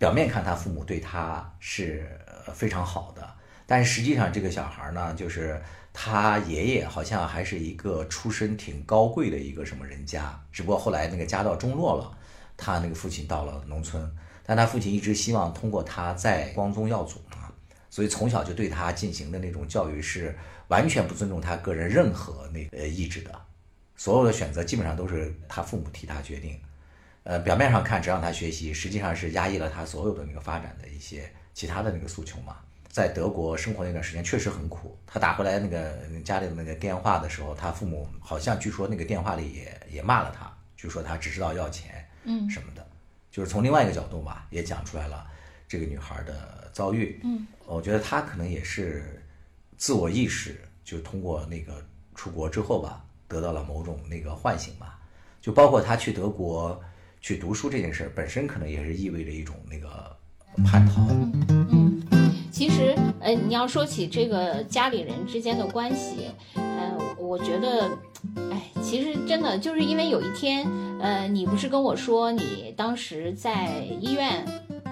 [0.00, 2.04] 表面看，她父母对她是
[2.52, 3.34] 非常好的，
[3.66, 12.18] 但是实际上，这个小孩呢，就是他爷爷好像还是一个出身挺高贵的一个什么人家，只不过后来那个家道中落了，
[12.56, 17.48] 他那个父亲到了农村，但他父亲一直希望通过他在光宗耀祖嘛，
[17.88, 23.40] 所以从小就对他进行的那种教育是完全不尊重他个人任何那个意志的，
[23.94, 26.60] 所有的选择基本上都是他父母替他决定。”
[27.28, 32.56] 呃，表面上看只让他学习，实际上是压抑了他所有的那个发展的一些其他的那个诉求嘛。
[32.88, 35.92] 在德国生活那段时间确实很苦，他打回来那个
[36.24, 42.86] 家里的那个电话的时候，他父母好像据说那个电话里也也骂了他，就说他只知道要钱，嗯，什么的，
[43.30, 45.26] 就是从另外一个角度吧，也讲出来了
[45.68, 47.20] 这个女孩的遭遇。
[47.24, 49.22] 嗯，我觉得她可能也是
[49.76, 54.98] 自我意识就通过那个出国之后吧，得到了某种那个唤醒吧。
[55.42, 56.82] 就包括他去德国
[57.28, 60.16] 去读书这件事儿，本身可能也是意味着一种那个
[60.64, 61.06] 叛逃。
[61.70, 62.02] 嗯，
[62.50, 67.90] 其实呃，你要说起这个家里人之间的关系，呃，我觉得，
[68.50, 70.66] 哎，其实真的就是因为有一天，
[71.02, 74.42] 呃，你不是跟我说你当时在医院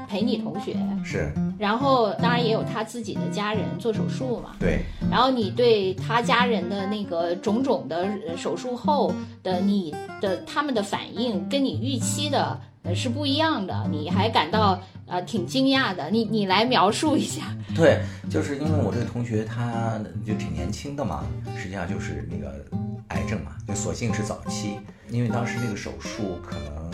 [0.07, 17.57] 陪你同学，是，然后当然也有他自己的家人做手术嘛，对，然后你对他家人的那个种种的呃手术后的你的他们的反应跟你预期的呃是不一样的，你还感到呃挺惊讶的，你你来描述一下。
[17.75, 21.25] 对，就是因为我这个同学他就挺年轻的嘛，
[21.57, 22.65] 实际上就是那个
[23.09, 24.79] 癌症嘛，就所幸是早期，
[25.11, 26.91] 因为当时那个手术可能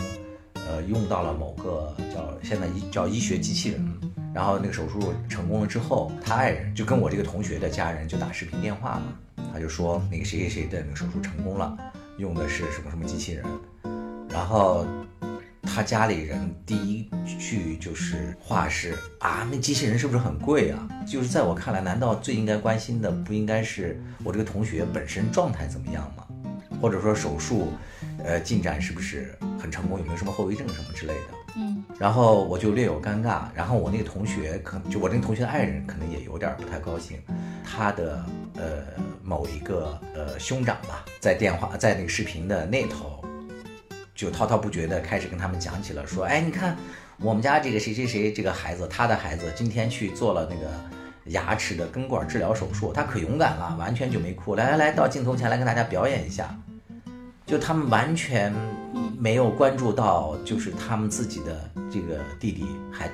[0.67, 11.77] 呃用到了某个叫现在医叫医学机器人，然后那个手术成功了之后，他爱人就跟我这个同学的家人就打视频电话嘛，他就说那个谁谁谁的那个手术成功了，
[12.17, 13.45] 用的是什么什么机器人，
[14.29, 14.85] 然后。
[15.65, 20.87] 他家里人第一句就是话是啊，那机器人是不是很贵啊？
[21.07, 26.27] 就是在我看来，难道最应该关心的不应该是我这个同学本身状态怎么样吗？
[26.79, 27.73] 或者说手术，
[28.23, 29.97] 呃，进展是不是很成功？
[29.97, 31.42] 有没有什么后遗症什么之类的？
[31.55, 31.83] 嗯。
[31.99, 33.43] 然后我就略有尴尬。
[33.53, 37.19] 然后我那个同学可就我那个同学的爱人可能也有点不太高兴。
[37.63, 38.83] 他的呃
[39.23, 43.23] 某一个呃兄长吧，在电话在那个视频的那头。
[44.15, 46.77] 就滔滔不绝地开始跟他们讲起了，说，哎，你看
[47.19, 50.69] 我们家这个谁谁谁这个孩子，他的孩子今天去做了那个
[51.31, 54.53] 牙齿的根管治疗手术，他可勇敢了，完全就没哭。
[54.53, 56.55] 来来来到镜头前来跟大家表演一下，
[57.45, 58.53] 就他们完全
[59.17, 63.09] 没有关注到，就是他们自己的这个弟弟还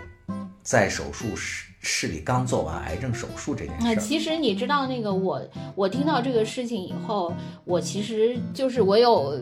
[0.61, 3.83] 在手术室室里刚做完癌症手术这件事。
[3.83, 5.41] 那其实你知道那个我
[5.75, 7.33] 我听到这个事情以后，
[7.65, 9.39] 我其实就是我有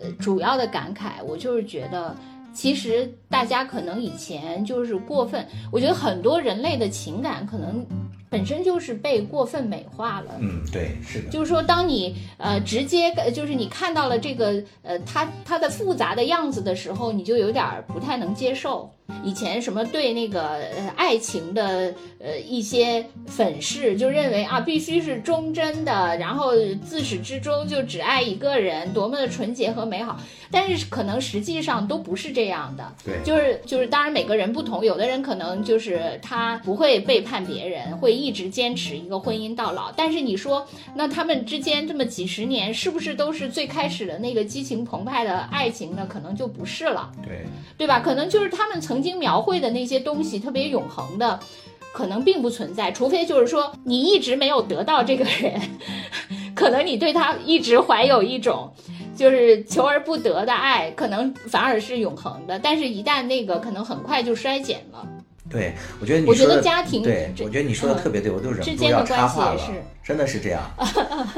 [0.00, 0.10] 呃。
[0.20, 2.14] 主要的感慨，我就是觉得，
[2.54, 7.84] 其实大家可能以前就是过分，我觉得很多人类的情感可能
[8.30, 10.36] 本身就是被过分美化了。
[10.40, 11.28] 嗯，对，是的。
[11.30, 18.90] 就是说，当你呃直接就是你看到了这个呃它它的复杂的样子的时候，你就有点不太能接受。
[19.22, 26.52] 以前什么对那个呃爱情的呃一些粉饰，就认为啊必须是忠贞的，然后
[26.84, 30.18] 自始至终就只爱一个人，多么的纯洁和美好。
[30.50, 32.94] 但是可能实际上都不是这样的。
[33.04, 39.92] 对，就是就是，当然每个人不同，有的人可能就是他不会背叛别人，会一直坚持一个婚姻到老。
[39.96, 46.06] 但是你说，那他们之间这么几十年，是不是都是最开始的那个激情澎湃的爱情呢？
[46.08, 47.10] 可能就不是了。
[47.24, 47.44] 对，
[47.78, 48.00] 对吧？
[48.00, 49.03] 可能就是他们曾。
[49.04, 51.38] 曾经描绘的那些东西特别永恒的，
[51.92, 55.60] 可能并不存在，除非就是说你一直没有得到这个人，
[56.56, 58.72] 可能你对他一直怀有一种
[59.14, 62.58] 就是求而不得的爱，可能反而是永恒的。
[62.58, 65.06] 但是，一旦那个可能很快就衰减了。
[65.50, 69.60] 对，我觉得你我觉得家庭，对我觉得你说的特别对，我都忍不住要插话了，
[70.02, 70.62] 真的是这样，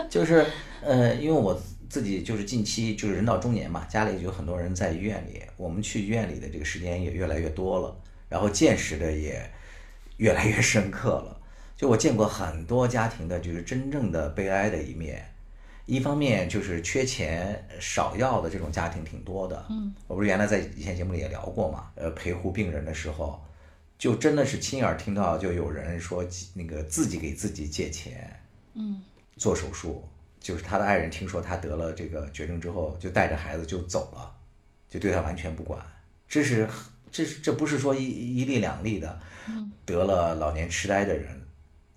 [0.09, 0.47] 就是
[0.85, 1.61] 呃，因为我。
[1.89, 7.97] 自己就是近期就是人到中年嘛，家里有很多人在医院里，我们去医院里的这个时间也越来越多了，
[8.29, 9.51] 然后见识的也
[10.19, 11.41] 越来越深刻了。
[11.77, 15.25] 就我见过很多家庭的，就是真正的悲哀的一面。
[15.85, 23.41] 一方面就是缺钱少药的这种家庭挺多的，嗯，我不是原来在以前节目里也聊过嘛，呃，陪护病人的时候，
[23.97, 28.37] 就真的是亲耳听到就有人说那个自己给自己借钱，
[28.75, 29.01] 嗯，
[29.37, 30.03] 做手术。
[30.47, 34.33] 就是他的爱人听说他得了这个绝症之后，就带着孩子就走了，
[34.89, 35.77] 就对他完全不管。
[36.29, 36.69] 这是，
[37.11, 38.05] 这是这不是说一
[38.37, 39.19] 一例两例的，
[39.85, 41.27] 得了老年痴呆的人，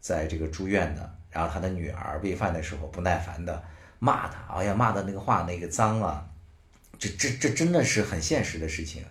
[0.01, 3.63] 在这个住院的，然后他的女儿喂饭的时候不耐烦的
[3.99, 6.27] 骂他，哎呀骂的那个话那个脏啊，
[6.97, 9.03] 这这这真的是很现实的事情。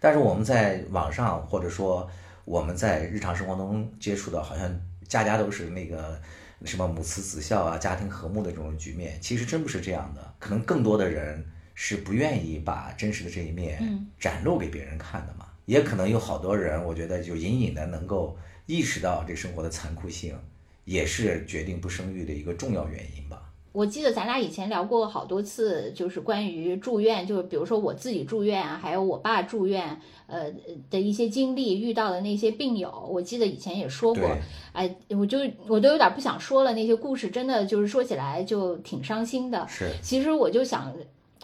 [0.00, 2.10] 但是我们在网上或者说
[2.44, 4.70] 我们在日常生活中接触的，好像
[5.08, 6.20] 家家都是那个。
[6.64, 10.34] 什么母慈子孝啊，家庭和睦的这种局面，其实真不是这样的。
[10.38, 11.44] 可能更多的人
[11.74, 15.46] 是不愿意把真实的这一面展露给别人看的嘛。
[15.64, 20.36] 也可能有好多人，我觉得就隐隐的能够意识到这生活的残酷性，
[20.84, 23.51] 也是决定不生育的一个重要原因吧。
[23.72, 30.52] 我记得咱俩以前聊过好多次，就是关于住院，就是比如说我自己住院啊，还有我爸住院，呃
[30.90, 34.28] 的一些经历，遇到的那些病友，我记得以前也说过，
[34.74, 39.66] 哎，我就我都有点不想说了，那些故事真的就是说起来就挺伤心的。
[39.66, 40.92] 是，其实我就想，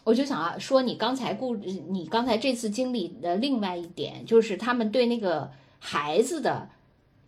[0.04, 6.68] 我就想啊，说你刚才故，你刚才这次经历的另外一点，就是他们对那个孩子的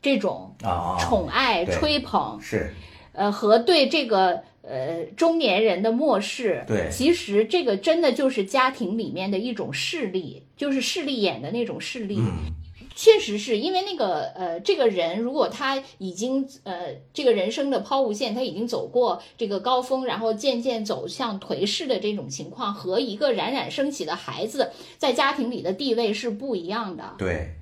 [0.03, 0.55] 这种
[0.99, 2.75] 宠爱、吹捧是。
[3.13, 12.17] 呃和对这个呃中年人的漠视，对其实这个真的就是家庭里面的一种势力，就是势利眼的那种势力。
[12.19, 12.53] 嗯，
[12.95, 27.15] 确实是因为那个呃，这个人如果他已经呃，这个人生的抛物线他已经走过这个高峰，然后渐渐走向颓势的这种情况，和一个冉冉升起的孩子在家庭里的地位是不一样的。
[27.17, 27.55] 对，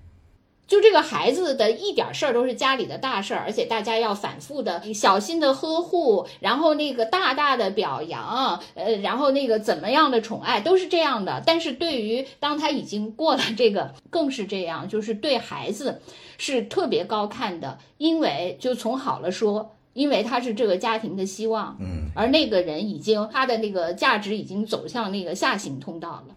[0.69, 11.43] 就这个孩子的一点事儿都是家里的大事儿，而且大家要反复的、小心的呵护，然后那个大大的表扬，呃，然后那个怎么样的宠爱都是这样的。
[11.47, 16.03] 但是对于当他已经过了这个，更是这样，就是对孩子
[16.37, 26.35] 是特别高看的，因为就从好了说，因为他是这个家庭的希望，嗯，而那个人已经他的那个价值已经走向那个下行通道了。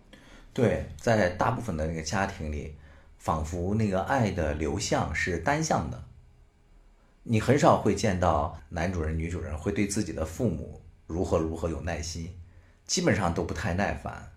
[0.53, 2.73] 对，在大部分的那个家庭里，
[3.21, 6.03] 仿佛那个爱的流向是单向的，
[7.21, 12.35] 你很少会见到男主人、女主人会对自己的父母如何如何有耐心，
[12.87, 14.31] 基本上都不太耐烦，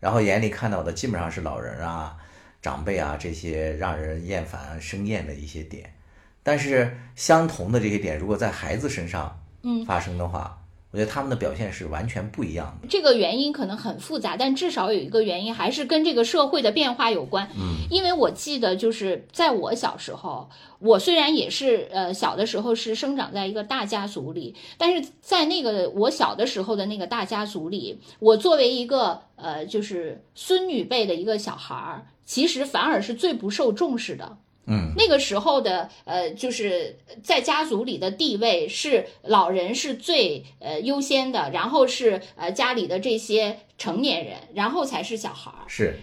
[0.00, 2.18] 然后眼里看到的基本上是老人啊、
[2.60, 5.94] 长辈啊这些让人厌烦、生厌的一些点，
[6.42, 9.86] 但是相同的这些点，如果在孩子身上嗯。
[9.86, 10.59] 发生的话，
[10.92, 12.88] 我觉得他们的表现是完全不一样的。
[12.88, 17.48] 这个原因可能很复杂，但至少有一个原因还是跟这个社会的变化有关。
[17.56, 34.38] 嗯，因为我记得就是在我小时候，我虽然也是呃小的时候是生长在一个大家族里，但是在那个我小的时候的那个大家族里，我作为一个呃就是孙女辈的一个小孩儿，其实反而是最不受重视的。
[34.66, 45.64] 嗯，那个时候的呃，就是在家族里的地位是老人是最呃优先的，然后是呃家里的这些成年人，然后才是小孩儿。
[45.66, 45.96] 是，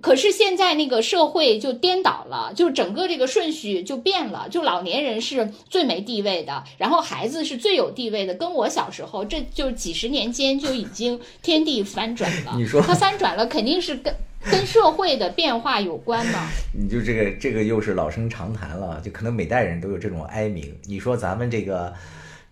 [0.00, 8.34] 可是现在那个社会就颠倒了，就整个这个顺序就变了，就老年人是最没地位的，然后孩子是最有地位的。
[8.34, 12.54] 跟我小时候，这就几十年间就已经天地翻转了。
[12.58, 14.14] 你说他翻转了，肯定是跟
[14.50, 16.48] 跟社会的变化有关吗。
[16.72, 20.76] 你就这个这个又是老生常谈了，就可能每代人都有这种哀鸣。
[20.84, 21.92] 你说咱们这个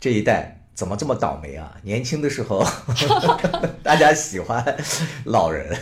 [0.01, 1.77] 这一代怎么这么倒霉啊？
[1.83, 2.65] 年轻的时候
[3.83, 4.65] 大家喜欢
[5.25, 5.77] 老人，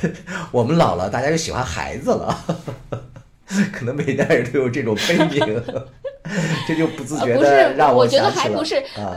[0.50, 2.36] 我们老了大家就喜欢孩子了，
[3.72, 5.62] 可能每代人都有这种悲鸣，
[6.66, 9.16] 这就不自觉呃不是的让我觉得想起了还不是啊，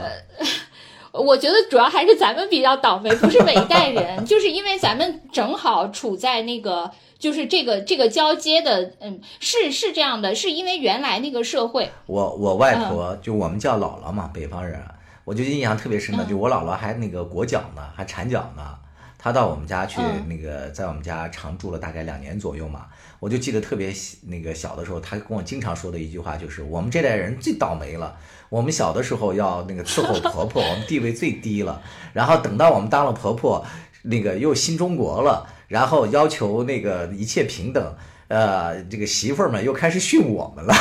[1.14, 6.90] 我觉得主要还是咱们比较倒霉，不是每一代人， 就是因为咱们正好处在那个。
[7.16, 14.78] 就是这个这个交接的，嗯，是是这样的，是因为原来那个社会，我我外婆就我们叫姥姥嘛，北方人，
[15.24, 18.76] 我就印象特别深的，嗯就我姥姥还那个裹脚呢，还缠脚呢。
[19.16, 22.88] 她到我们家去，嗯那个在我们家常住了大概两年左右嘛，
[23.20, 23.90] 我就记得特别
[24.26, 28.14] 那个小的时候，她跟我经常说的一句话就是：我们这代人最倒霉了。
[28.54, 31.82] 我们小的时候要那个伺候婆婆， 我们地位最低了，
[32.12, 33.66] 然后等到我们当了婆婆，
[34.02, 37.96] 那个又新中国了，然后要求那个一切平等，
[38.28, 40.72] 呃，这个媳妇儿们又开始训我们了。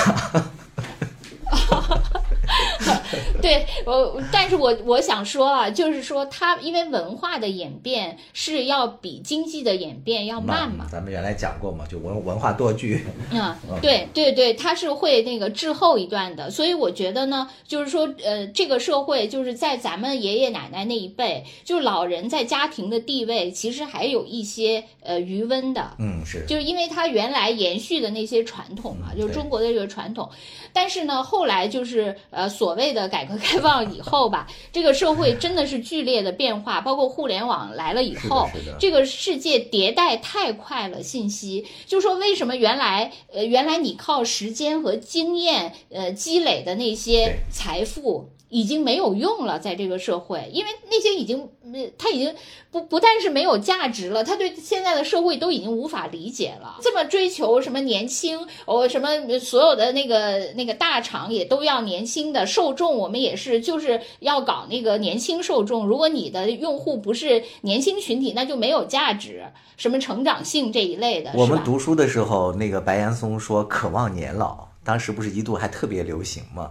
[3.44, 13.06] 对我，但是我我想说啊，就是说它因为文化的演变是要比经济的演变要慢嘛，咱们原来讲过嘛，就文文化多剧。
[13.32, 30.30] 嗯， 对对对，它是会那个滞后一段的，所以我觉得呢，就是说，呃，这个社会就是在咱们爷爷奶奶那一辈，就是老人在家庭的地位其实还有一些呃余温的，嗯，是，就是因为他原来延续的那些传统嘛，嗯就是中国的这个传统。
[30.76, 48.30] 但是呢，后来就是呃所谓的改革开放以后吧，这个社会真的是剧烈的变化，包括互联网来了以后这个世界迭代太快了，信息就说为什么原来呃原来你靠时间和经验呃积累的那些财富。
[48.54, 52.36] 已经没有用了，在这个社会，因为那些已经，呃，他已经
[52.70, 56.78] 不不但是没有价值了，他对现在的社会都已经无法理解了。
[56.80, 65.88] 这么追求什么年轻，哦，什么所有的那个那个大厂也都要年轻的受众，我们也是就是要搞那个年轻受众。
[65.88, 69.46] 如果你的用户不是年轻群体，那就没有价值，
[69.78, 71.60] 什么成长性这一类的，我们？
[71.64, 76.70] 读书的时候，那个白岩松说渴望年老，当时不是一度还特别流行吗？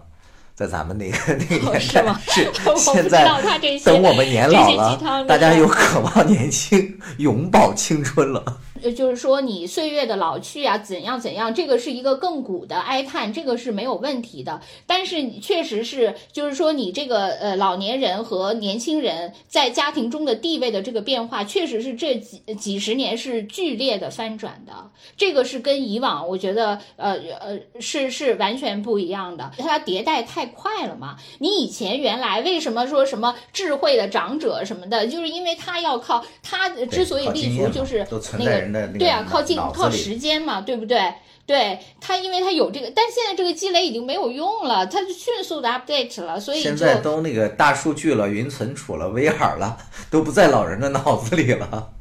[0.55, 3.25] 在咱们那个那个年代哦是 现在
[3.85, 8.45] 等我们年老了大家又渴望年轻，永葆青春了。
[8.83, 14.61] 呃，就是说你岁月的老去啊，怎样怎样，这个是一个亘古的哀叹，这个是没有问题的。
[14.89, 24.73] 但是你确实是，就是说你这个呃老年人和年轻人在家庭中的地位的这个变化，确实是这几几十年是剧烈的翻转的。
[25.17, 31.17] 这个是跟以往我觉得呃呃是是完全不一样的，它迭代太太快了嘛。
[31.39, 38.05] 你以前原来为什么说什么智慧的长者什么的，就是因为他要靠他之所以立足，就是
[38.39, 41.15] 那个对啊，靠近靠时间嘛，对不对？
[41.45, 49.77] 对他，因为他有这个，但现在这个积累已经没有用了，它迅速的 update 了，所以现在都那个大数据了，云存储了，VR 了，
[50.09, 51.93] 都不在老人的脑子里了。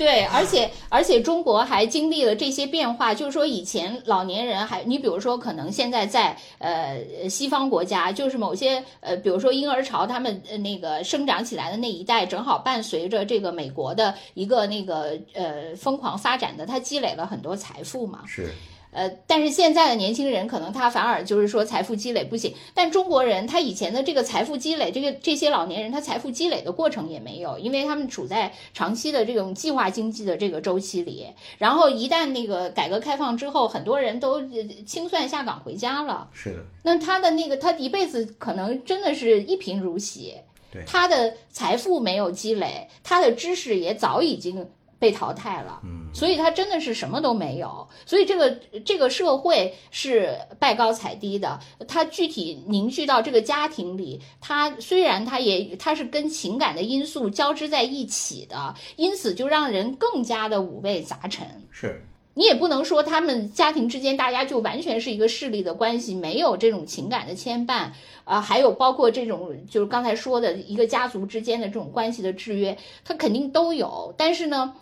[0.00, 18.20] 对，而且而且中国还经历了这些变化，就是说以前老年人还，你比如说可能现在在呃西方国家，就是某些呃，比如说婴儿潮，他们那个生长起来的那一代，正好伴随着这个美国的一个那个呃疯狂发展的，他积累了很多财富嘛。
[18.26, 18.54] 是。
[18.92, 31.26] 呃，但是现在的年轻人可能他反而就是说财富积累不行，但中国人他以前的这个财富积累，这个这些老年人他财富积累的过程也没有，因为他们处在长期的这种计划经济的这个周期里，
[31.58, 34.42] 然后一旦那个改革开放之后，很多人都
[34.84, 40.34] 清算下岗回家了，是的，那他的那个他一辈子可能真的是一贫如洗，
[40.72, 44.68] 对，他的财富没有积累，他的知识也早已经。
[45.00, 48.50] 被淘汰了，嗯，所以他真的是什么都没有，所以这个
[48.84, 51.58] 这个社会是拜高踩低的。
[51.88, 61.46] 他具体凝聚到这个家庭里，他虽然他也他是跟情感的因素交织在一起的，因此就让人更加的五味杂陈。
[61.70, 67.90] 是你也不能说他们家庭之间大家就完全是一个势力的关系，没有这种情感的牵绊
[68.24, 74.74] 啊，还有包括这种就是刚才说的一个家族之间的这种关系的制约，他肯定都有，但是呢。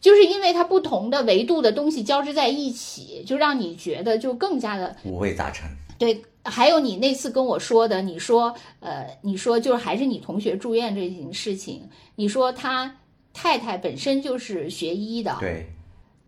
[0.00, 5.68] 就是因为它不同的维度的东西交织在一起，就让你觉得就更加的五味杂陈。
[5.98, 11.82] 对，还有你那次跟我说的，你说，呃，你说就是还是你同学住院这件事情，
[12.14, 12.94] 你说他
[13.34, 15.66] 太太本身就是学医的，对，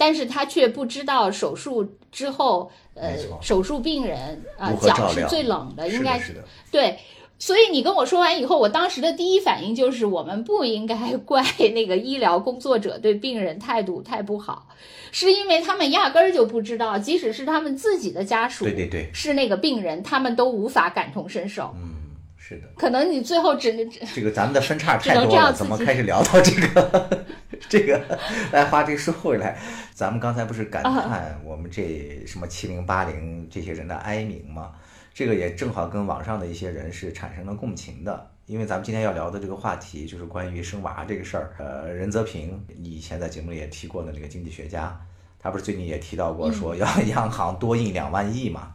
[0.00, 6.42] 但是他却不知道手术之后，呃，手术病人啊脚是最冷的，应该是的，
[6.72, 6.96] 对。
[7.38, 11.42] 所以你跟我说完以后，我当时的第一反应就是，我们不应该 怪
[11.74, 14.68] 那个医疗工作者对病人态度太不好，
[15.10, 21.74] 是因为他们压根儿就不知道，即使是他们自己的家属，对对对，是那个病人，他们都无法感同身受。
[21.76, 21.92] 嗯，
[22.38, 22.62] 是的。
[22.76, 27.24] 可能你最后只能这个咱们的分叉太多了，怎么开始聊到这个
[27.68, 28.18] 这个？
[28.52, 29.58] 来，话这说回来，
[29.92, 34.72] 咱们刚才不是感叹我们这什么七零八零这些人的哀鸣吗？
[35.12, 41.54] 这个也正好跟网上的一些人是产生了共情的，因为咱们今天要聊的这个话题就是关于生娃这个事儿。
[41.58, 44.98] 呃，任泽平，你以前在节目里也提过的那个经济学家，
[45.38, 48.72] 他不是最近也提到过，说要 央行多印两万亿嘛，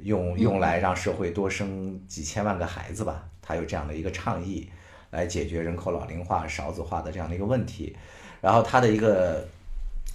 [0.00, 4.70] 用用来让社会多生几千万个孩子吧，他有这样的一个倡议，
[5.12, 7.96] 来解决人口老龄化、少子化的这样的一个问题。
[8.40, 9.46] 然后他的一个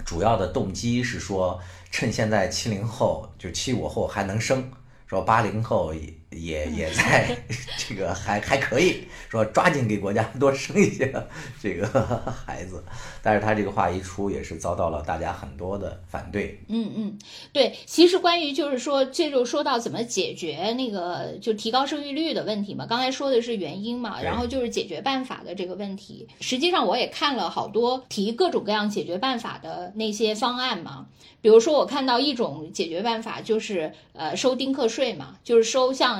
[0.05, 1.57] 主要的动机是说，
[1.89, 4.69] 趁现在七零后就七五后还能生。
[5.05, 5.93] 说八零后
[6.31, 7.37] 也也也在
[7.77, 11.13] 这个还还可以说抓紧给国家多生一些
[11.61, 11.87] 这个
[12.45, 12.83] 孩子，
[13.21, 16.59] 但是他这个话一出也是遭到了大家很多的反对。
[16.67, 17.19] 嗯嗯，
[17.53, 26.27] 对，其实关于就是说这就说到怎么解决那个就提高生育率的问题嘛，刚才说的是原因嘛，然后就是解决办法的这个问题。
[26.41, 31.07] 实际上我也看了好多提各种各样解决办法的那些方案嘛。
[31.39, 36.16] 比如说，我看到一种解决办法就是，呃，收丁克税嘛，就是收像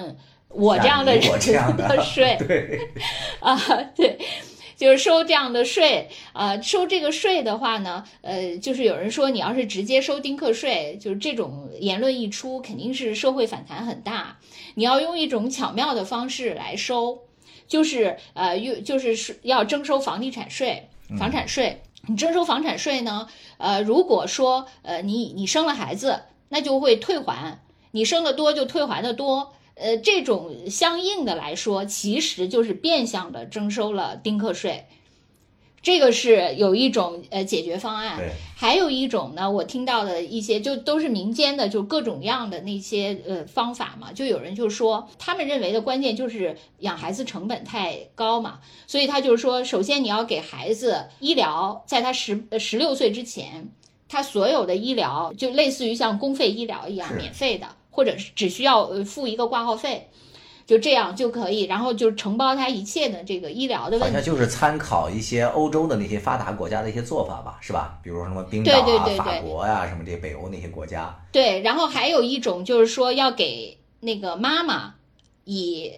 [0.49, 2.79] 我这样的人的税， 对，
[3.39, 3.59] 啊，
[3.95, 4.17] 对，
[4.75, 14.37] 就是收这样的税，啊，收这个税的话呢，呃，就是有人说，你要是直接收丁克税，就是这种言论一出，肯定是社会反弹很大。
[14.75, 17.19] 你要用一种巧妙的方式来收，
[17.67, 20.87] 就是呃，用就是是要征收房地产税、
[21.19, 21.81] 房产税。
[22.09, 23.27] 你征收房产税呢？
[23.57, 27.59] 呃，如果说呃你你生了孩子，那就会退还；
[27.91, 29.53] 你生的多就退还的多。
[29.79, 34.85] 呃，这种相应的来说，其实就是变相的征收了丁克税。
[35.79, 38.19] 这个是有一种呃解决方案，
[38.57, 44.11] 还有一种呢，我听到的一些就都是民间的，就各种各样的那些呃方法嘛。
[44.11, 53.69] 就有人就说，他们认为的关键就是养孩子成本太高嘛，所以他就是说，首先你要给孩子医疗，在他十十六岁之前，
[54.09, 57.67] 他所有的医疗就类似于像公费医疗一样免费的，
[57.97, 60.07] 或者是只需要付一个挂号费。
[60.67, 64.05] 就这样就可以，然后就承包他一切的这个医疗的问题。
[64.05, 67.97] 好像就是参考一些欧洲的那些发达国家的一些做法吧，是吧？
[68.03, 71.17] 比如说什么冰岛啊、法国呀，什么这些北欧那些国家。
[71.31, 74.95] 对，然后还有一种就是说要给那个妈妈
[75.45, 75.93] 以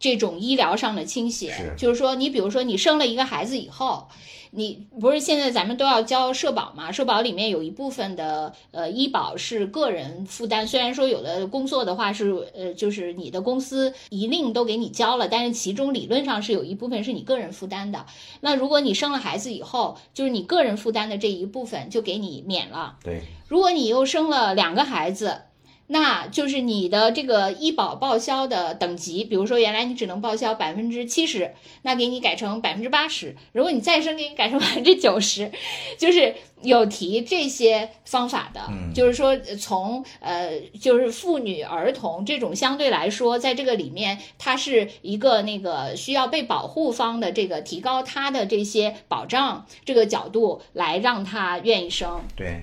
[0.00, 4.08] 这种医疗上的倾斜是，就是说，你比如说你生了一个孩子以后，
[4.56, 6.92] 你不是现在咱们都要交社保嘛？
[6.92, 18.06] 社保里面有一部分的呃医保是个人负担，虽然说有的工作的话是呃就是你的公司一令都给你交了，但是其中理论上是有一部分是你个人负担的。
[18.40, 22.96] 那如果你生了孩子以后，就是你个人负担的这一部分就给你免了。
[23.02, 25.42] 对，如果你又生了两个孩子，
[25.86, 35.50] 那就是你的这个医保报销的等级，比如说原来你只能报销百分之七十，那给你改成百分之八十；如果你再生，给你改成百分之九十，
[35.98, 38.60] 就是有提这些方法的。
[38.68, 52.20] 嗯就是说从呃，就是妇女、儿童这种相对来说，在这个里面，它是一个那个需要被保护方的这个提高它的这些保障这个角度来让他愿意生。
[52.36, 52.62] 对，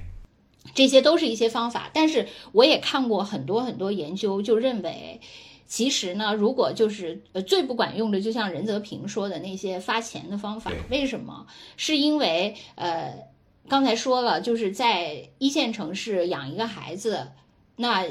[0.73, 5.19] 这些都是一些方法，但是我也看过很多很多研究，就认为，
[5.67, 11.47] 其实呢，如果就是呃最不管用的，就像任泽平说的那些发钱的方法，为什么？
[11.77, 13.27] 是因为呃，
[13.67, 17.31] 刚才说了，就是在一线城市养一个孩子，
[17.75, 18.05] 那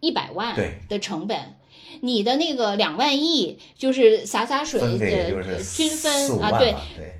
[0.00, 1.56] 一百万对的成本。
[2.00, 6.74] 你的那个两万亿，就是洒洒水，呃，是均分啊，对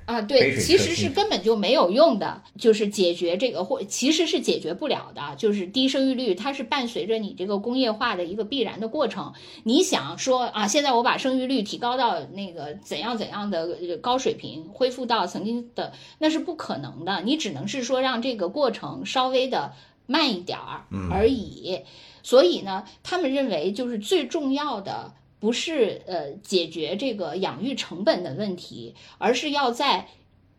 [0.05, 9.33] 啊，对，其实是根本就没有用的，就是解决这个或其实是解决不了的，就是低生育率，它是伴随着你这个工业化的一个必然的过程。
[9.63, 17.21] 你想说啊，现在我把生育率提高到那个怎样怎样的呃高水平，恢复到曾经的，那是不可能的。
[17.23, 19.73] 你只能是说让这个过程稍微的
[20.05, 21.79] 慢一点儿而已。
[22.25, 25.13] 所以呢，他们认为就是最重要的。
[25.37, 30.07] 不是呃解决这个养育成本的问题，而是要在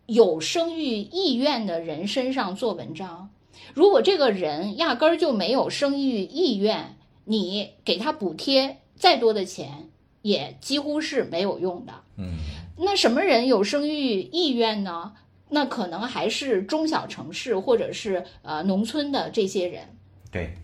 [0.04, 3.30] 有生育意愿的人身上做文章。
[3.74, 9.88] 如果这个人压根儿就没有生育意愿，你给他补贴再多的钱，
[10.22, 11.92] 也几乎是没有用的。
[12.18, 12.36] 嗯，
[12.78, 15.14] 那什么人有生育意愿呢？
[15.48, 19.96] 那可能还是中小城市或者是呃农村的这些人。
[20.30, 20.54] 对，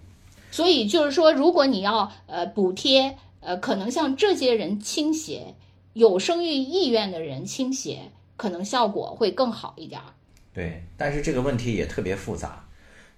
[0.53, 3.18] 所以就是说，如果你要呃补贴。
[3.44, 5.57] 呃，可能向这些人倾斜，
[5.94, 10.14] 有生育意愿的人倾斜，可能效果会更好一点儿。
[10.55, 12.64] 对，但是这个问题也特别复杂。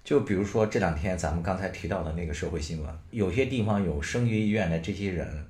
[0.03, 5.45] 就比如说这两天咱们刚才提到的那个社会新闻，有些地方有生育意愿的这些人，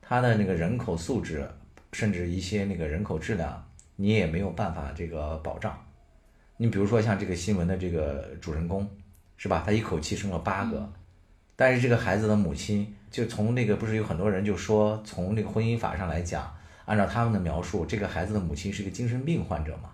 [0.00, 1.50] 他的那个人口素质，
[1.92, 5.76] 甚至一些那个人口质量，你也没有办法这个保障。
[6.56, 8.88] 你比如说像这个新闻的这个主人公，
[9.36, 9.64] 是吧？
[9.66, 10.92] 他一口气生了八个，嗯、
[11.60, 12.96] 但是这个孩子的母亲。
[13.10, 16.48] 就从那个不是有很多人就说，从那个婚姻法上来讲，
[16.84, 19.90] 按照他们的描述，这个孩子的母亲是个精神病患者嘛？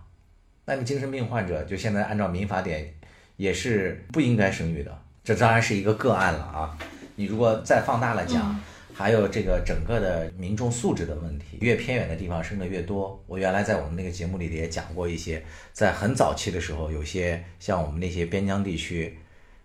[0.66, 2.92] 那么精神病患者就现在按照民法典
[3.38, 6.78] 也是不应该生育的，这当然是一个个案了啊。
[7.14, 8.60] 你如果再放大了讲，
[8.92, 13.18] 还有这个整个的民众素质的问题，越偏远的地方生的越多。
[13.26, 15.42] 我原来在我们那个节目里也讲过一些，
[15.72, 19.16] 在很早期的时候，有些像我们那些边疆地区。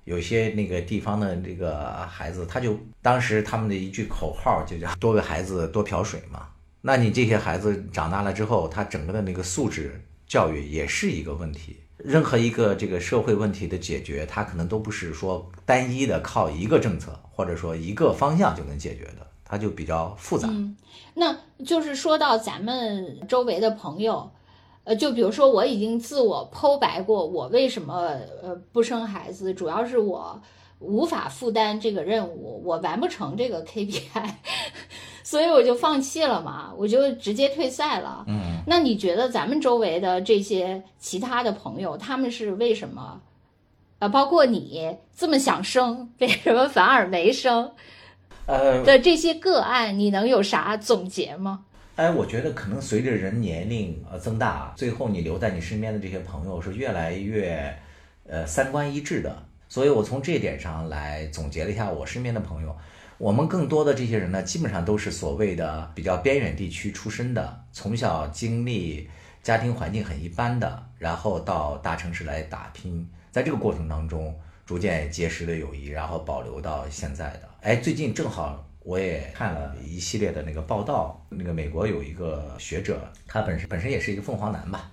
[0.03, 6.47] 有些那个地方的这个孩子，他就当时他们的一句口号就叫“多个孩子多瓢水”嘛。
[6.81, 11.77] 那你这些孩子长大了之后，他整个的那个素质教育也是一个问题。
[11.97, 20.47] 任何一个这个社会问题的解决，它可能都不是说单一的靠一个政策或者说一个方向就能解决的，它就比较复杂。
[20.49, 20.75] 嗯，
[21.13, 24.31] 那就是说到咱们周围的朋友。
[24.83, 30.41] 呃，就比如说，我已经自我剖白过，我为什么呃不生孩子，主要是我
[30.79, 34.33] 无法负担这个任务，我完不成这个 KPI，
[35.23, 38.25] 所以我就放弃了嘛，我就直接退赛了。
[38.27, 43.21] 嗯，那你觉得咱们周围的这些其他的朋友，他们是为什么？
[43.99, 47.71] 呃，包括你这么想生，为什么反而没生？
[48.47, 51.65] 呃的这些个案，你能有啥总结吗？
[51.97, 57.77] 哎，我觉得可能随着人年龄呃增大，最后你留在你身边的这些朋友是越来越，
[58.25, 59.43] 呃三观一致的。
[59.67, 62.75] 所以我从这一点上来总结了一下我身边的朋友，
[63.17, 69.09] 我们更多的这些人呢，基本上都是所谓的比较边远地区出身的，从小经历
[69.43, 74.33] 家庭环境很一般的，然后到大城市来打拼，在这个过程当中
[74.65, 77.41] 逐渐结识的友谊，然后保留到现在的。
[77.61, 78.65] 哎，最近正好。
[78.83, 84.91] 我也看了一系列的那个报道，那个美国有一个学者，他本身本身也是一个凤凰男吧，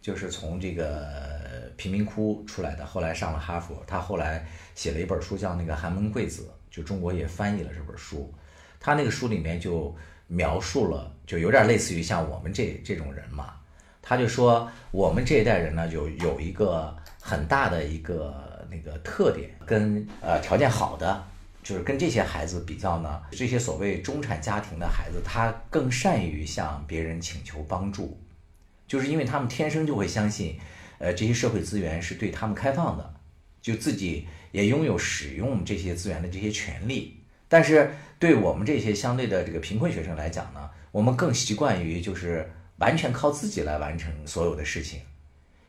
[0.00, 6.42] 就是从这个贫民窟出来的，后来上了哈佛，他后来写了一本书叫那个《寒门贵子》，
[6.76, 8.30] 就中国也翻译了这本书，
[8.78, 9.96] 他那个书里面就
[10.26, 13.54] 描述了，就有点类似于像我们这这种人嘛，
[14.02, 21.24] 他就说我们这一代人呢，就有一个很大的一个那个特点，跟呃条件好的。
[21.64, 28.20] 就是跟这些孩子比较呢，这些所谓中产家庭的孩子，他更善于向别人请求帮助，
[28.86, 30.58] 就是因为他们天生就会相信，
[30.98, 33.14] 呃，这些社会资源是对他们开放的，
[33.62, 37.18] 就自己也拥有使用这些资源的这些权利。
[37.48, 42.46] 但是对我们这些相对的这个贫困学生来讲呢，我们更习惯于就是
[42.76, 45.00] 完全靠自己来完成所有的事情，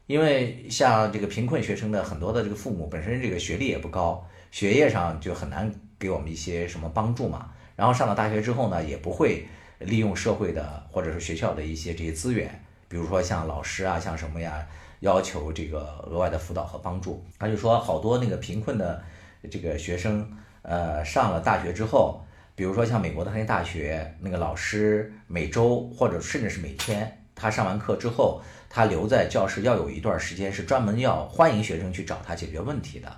[0.08, 5.74] 因为像这个贫困学生的很多的这个父母本身这个学历也不高，学业上就很难。
[5.98, 7.52] 给我们一些什么帮助嘛？
[7.76, 9.46] 然后上了大学之后呢，也不会
[9.80, 14.66] 利用社会的或者是学校的一些这些资源，比如说像老师啊，像什么呀，
[15.02, 17.22] 要求这个额外的辅导和帮助。
[17.38, 19.04] 他就说，好多那个贫困的
[19.52, 20.26] 这个学生，
[20.62, 22.24] 呃，上了大学之后，
[22.56, 33.18] 比如说像美国的那些大学，那个老师每周或者甚至是每天，他上完课之后，他留在教室要有一段时间是专门要欢迎学生去找他解决问题的，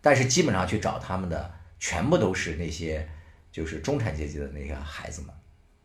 [0.00, 1.59] 但是基本上去找他们的。
[1.80, 3.08] 全部都是那些
[3.50, 5.30] 就是中产阶级的那个孩子们，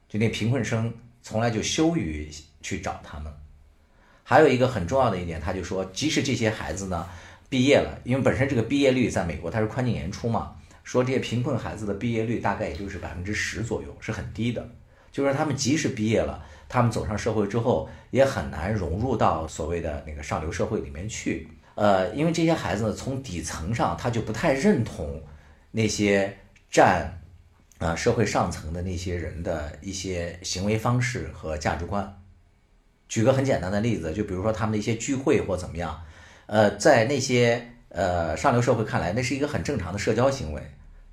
[0.07, 0.93] 就那贫困生
[1.23, 2.29] 从来就羞于
[2.61, 3.33] 去找他们。
[4.21, 7.07] 还有一个很重要的一点，他就说，即使这些孩子呢
[7.47, 14.67] 毕业了，因为本身这个毕业率在美国它是宽进严出嘛，说这些贫困孩子的毕业率大概也就是百分之十左右，是很低的。
[15.11, 21.47] 就是他们即使毕业了，他们走上社会之后也很难融入到所谓的那个上流社会里面去。
[21.75, 25.23] 呃，因为这些孩子呢，从底层上他就不太认同。
[25.76, 26.38] 那些
[26.71, 27.21] 占
[27.80, 32.21] 啊社会上层的那些人的一些行为方式和价值观，
[33.09, 36.01] 举个很简单的例子，就比如说他们的一些聚会或怎么样，
[36.45, 40.61] 呃，在那些呃上流社会看来，那是一个很正常的社交行为，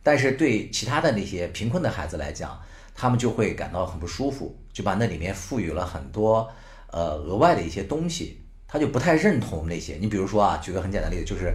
[0.05, 2.63] 但是对其他的那些贫困的孩子来讲，
[2.95, 6.49] 他们就会感到很不舒服，就把那里面赋予了很多
[6.93, 9.97] 呃额外的一些东西，他就不太认同那些。
[10.01, 11.53] 你比如说啊，举个很简单的例子，就是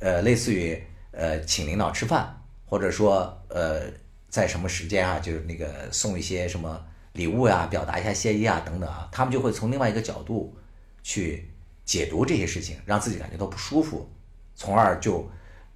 [0.00, 0.76] 呃类似于
[1.12, 2.36] 呃请领导吃饭。
[2.70, 3.82] 或者说，呃，
[4.30, 10.56] 在什么时间啊，就是那个送一些什么礼物呀，表达一下谢意啊，等等啊，他们就会从另外一个角度
[11.02, 11.50] 去
[11.84, 14.08] 解读这些事情，让自己感觉到不舒服，
[14.54, 15.28] 从而就。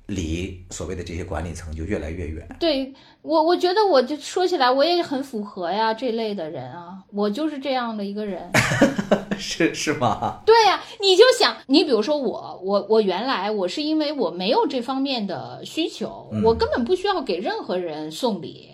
[0.07, 2.47] 离所谓的这些管理层就越来越远。
[2.61, 2.93] 对
[3.23, 8.51] 我，我觉得我就说起来，我也很符合呀这类的人啊，我就是这样的一个人。
[9.39, 10.43] 是是吗？
[10.47, 18.74] 对呀，你就想，你比如说我，我我原来我是因为我没有这方面的需求，我根本不需要给任何人送礼。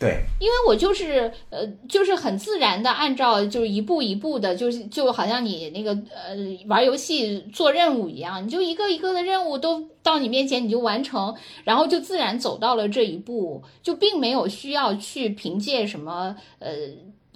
[0.00, 6.34] 对，因为我就是呃，就是很自然的按照就是一步一步的，就是就好像你那个呃
[6.66, 16.70] 玩游戏做任务一样，你就一个一个的任务都到你面前你就完成，然后就自然走到了这一步，就并没有需要去凭借什么呃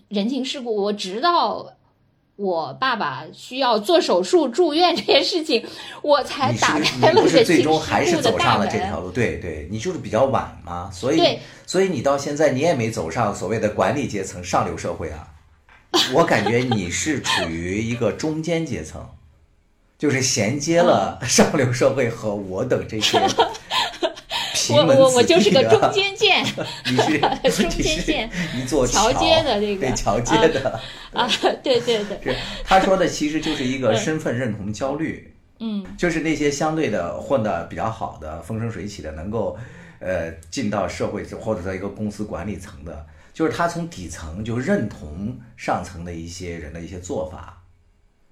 [0.09, 1.71] 人情世故，我直到。
[2.37, 5.65] 我爸爸需要做手术住院这件事情，
[6.03, 9.11] 我才打开了这最终还是走上了这条路。
[9.11, 15.29] 对对，你就是比较晚嘛，所以所以你到现在你也没走上所谓的管理阶层上流社会啊。
[16.13, 19.11] 我感觉你是处于一个中间阶层，
[19.97, 23.21] 就是衔接了上流社会和我等这些。
[24.73, 26.45] 我我我就是个中间件，
[26.87, 27.19] 你是
[27.63, 30.81] 中间件，一座桥接的这个对桥接的
[31.13, 31.29] 啊，
[31.63, 39.59] 对对对，是他说的其实就是一个身份认同焦虑，嗯，就是那些相对的混的比较好的风生水起的，能够
[39.99, 47.63] 呃进到社会或者在一个公司管理层的，就是他从底层就认同上层的一些人的一些做法，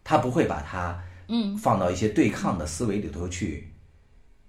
[0.03, 1.57] 他不会把他嗯。
[1.57, 3.68] 放到一些对抗的思维里头去，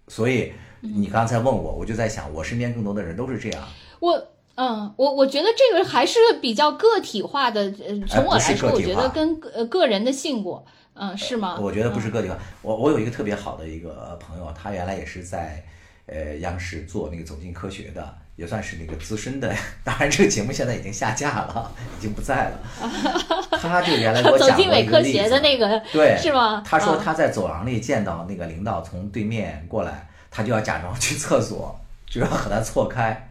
[0.07, 0.51] 所以。
[0.85, 3.63] 你刚才问我，我就在想，我身边更多的人都是这样。
[4.01, 4.21] 我，
[4.55, 7.61] 嗯，我我觉得这个还是比较个体化的。
[7.61, 10.61] 呃，从我来说，我觉得跟呃个人的性格，
[10.93, 11.57] 嗯，是吗？
[11.57, 12.37] 我觉得不是个体化。
[12.61, 15.63] 我我有一个特别好的一个朋友，他原来也是在
[16.07, 19.55] 呃央视做那个《走进科学》的，也算是那个资深的。
[19.85, 22.59] 当然，这个节目现在已经下架了，已经不在了。
[23.57, 25.41] 他就原来给我讲过一个例子，
[25.93, 26.61] 对，是吗？
[26.65, 30.09] 他说他在走廊里见到那个领导从对面过来。
[30.35, 31.79] 他就要假装去厕所，
[32.09, 33.29] 就要和他错开。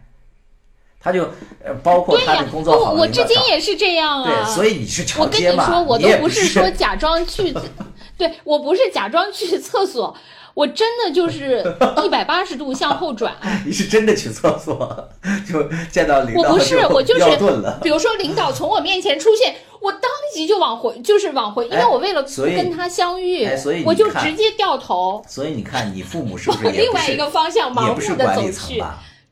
[1.04, 1.24] 他就
[1.64, 4.44] 呃，包括他的工作好，我至今也是这样啊。
[4.44, 7.52] 对，所以你是我跟你说，我都不是说假装去，
[8.16, 10.16] 对我不是假装去厕所，
[10.54, 11.64] 我真的就是
[12.04, 13.34] 一百八十度向后转。
[13.64, 15.08] 你是真的去厕所，
[15.48, 17.20] 就见到领导我不是， 我就是，
[17.60, 17.78] 了。
[17.82, 19.54] 比如说领导从我面前出现。
[19.82, 23.44] 我当即就往回，就是往回，因为我为了不跟他相遇，
[23.84, 25.20] 我就直接掉头。
[25.26, 28.80] 所以你看，你父母是不是往 另外一个方向盲目的走去？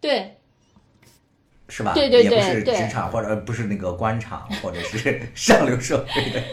[0.00, 0.34] 对，
[1.68, 1.92] 是吧？
[1.94, 6.44] 对对对，也不是职场或者不是那个官场或者是上流社会的人。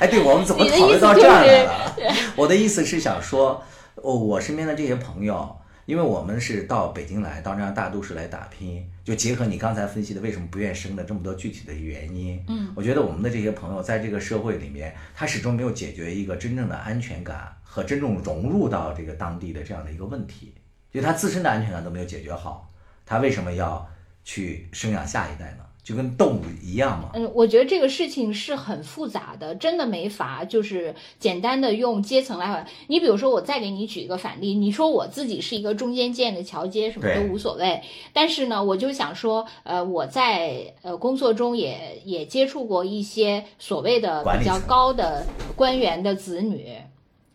[0.00, 1.94] 哎，对我们怎么讨论到这儿来了？
[2.34, 3.62] 我的意思是想说，
[4.04, 20.52] 哦，我身边的这些朋友，因为我们是到北京来，到这样大都市来打拼，就结合你刚才分析的为什么不愿生的这么多具体的原因，嗯，我觉得我们的这些朋友在这个社会里面，他始终没有解决一个真正的安全感和真正融入到这个当地的这样的一个问题，
[20.92, 22.70] 就他自身的安全感都没有解决好，
[23.06, 23.88] 他为什么要
[24.22, 25.63] 去生养下一代呢？
[25.84, 27.10] 就跟动物一样嘛。
[27.12, 32.66] 嗯，我觉得这个事情是很复杂的，真的没法就是简单的用阶层来。
[32.86, 37.82] 你比如说，我再给你举一个反例，你说我自己是一个中间件的桥接，什么都无所谓。
[38.14, 46.78] 但是呢，我就想说，呃，我在呃工作中也也接触过一些所谓的比较高的官员的子女，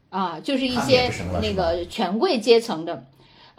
[0.09, 3.05] 啊，就是一些那个权贵阶层的。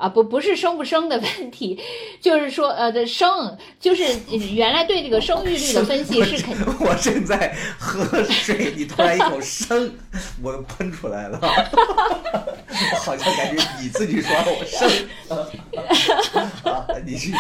[0.00, 1.78] 啊不不是生不生的问题，
[2.20, 4.02] 就是说呃的生，就是
[4.54, 6.64] 原来对这个生育率的分析是肯定。
[6.80, 9.94] 我正在喝水，你突然一口 生，
[10.42, 14.88] 我都喷出来了， 我好像感觉你自己说我生。
[16.64, 17.34] 啊，你继续。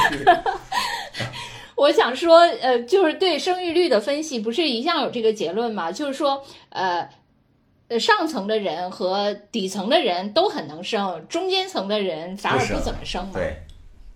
[1.76, 5.90] 我想说，呃，就是对生育率的分析，不是一向有这个结论吗？
[5.90, 7.08] 就是说，呃。
[7.90, 13.32] 呃，上层的人和底层的人都很能生，中间层的人反而不怎么生嘛。
[13.34, 13.56] 对，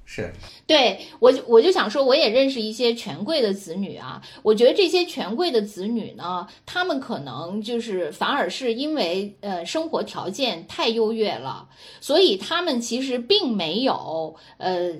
[0.04, 0.32] 是。
[0.64, 4.22] 对我就，我就想说，我也认识一些权贵的子女啊。
[4.44, 11.68] 我觉得这些权贵的子女呢，他们可能就是反而是因为呃生活条件太优越了，
[12.00, 14.92] 所以他们其实并没有呃。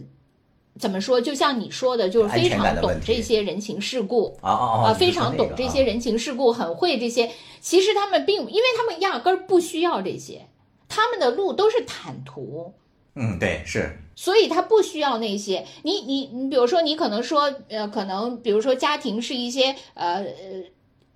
[0.79, 1.21] 怎么说？
[1.21, 4.95] 就像你说的，就是非常懂这些人情世故啊啊啊！
[4.95, 7.31] 非常懂这些人情世故，很会这些。
[7.61, 10.49] 其实他们并，因为他们压根儿不需要这些，
[10.89, 12.75] 他们的路都是坦途。
[13.15, 14.01] 嗯，对，是。
[14.17, 15.65] 所以他不需要那些。
[15.83, 20.27] 你你你，比如说，你可能说，呃，可能比如说家庭是一些呃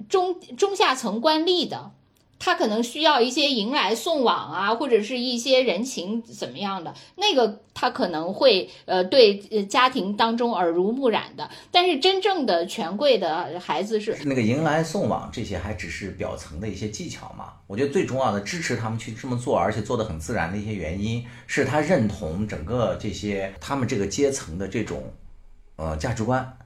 [0.08, 1.90] 中中下层官吏的。
[2.38, 11.50] 他可能需要一些迎来送往啊，或者是一些人情怎么样的，那个他可能会呃对家庭当中耳濡目染的。
[11.70, 17.52] 但是真正的权贵的孩子是那个迎来送往这些还只是表层的一些技巧嘛？
[17.66, 25.12] 我觉得最重要的支持他们去这么做，而且做的很自然的一些原因是他认同整个这些他们这个阶层的这种
[25.76, 26.56] 呃价值观，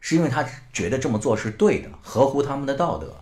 [0.00, 3.14] 是因为他觉得这么做是对的，合乎他们的道德。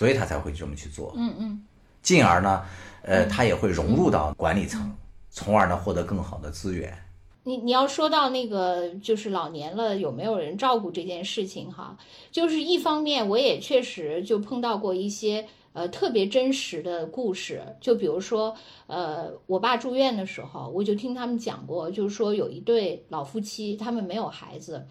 [0.00, 1.62] 所以他才会这么去做，嗯嗯，
[2.00, 2.64] 进而呢，
[3.02, 4.90] 呃，他也会融入到管理层，
[5.28, 6.96] 从而呢获得更好的资源。
[7.42, 11.98] 你你要说到那个就是老年了有没有人照顾这件事情哈，
[12.32, 24.86] 就是一方面我也确实就碰到过一些呃特别真实的故事，就比如说呃我爸住院的时候，我就听他们讲过，就是说有一对老夫妻，他们没有孩子，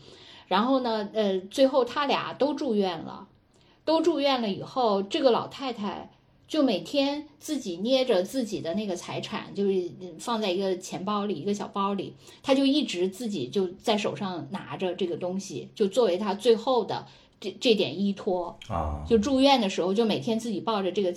[0.45, 3.26] 然后呢呃最后他俩都住院了。
[3.89, 6.11] 都住院了以后，这个老太太
[6.47, 12.13] 就每天自己捏着自己的那个财产，就是放在一个钱包里，一个小包里，
[12.43, 17.03] 她就一直自己就在手上拿着这个东西，就作为她最后的
[17.41, 19.03] 这这点依托啊。
[19.09, 21.11] 就住院的时候，就每天自己抱着这个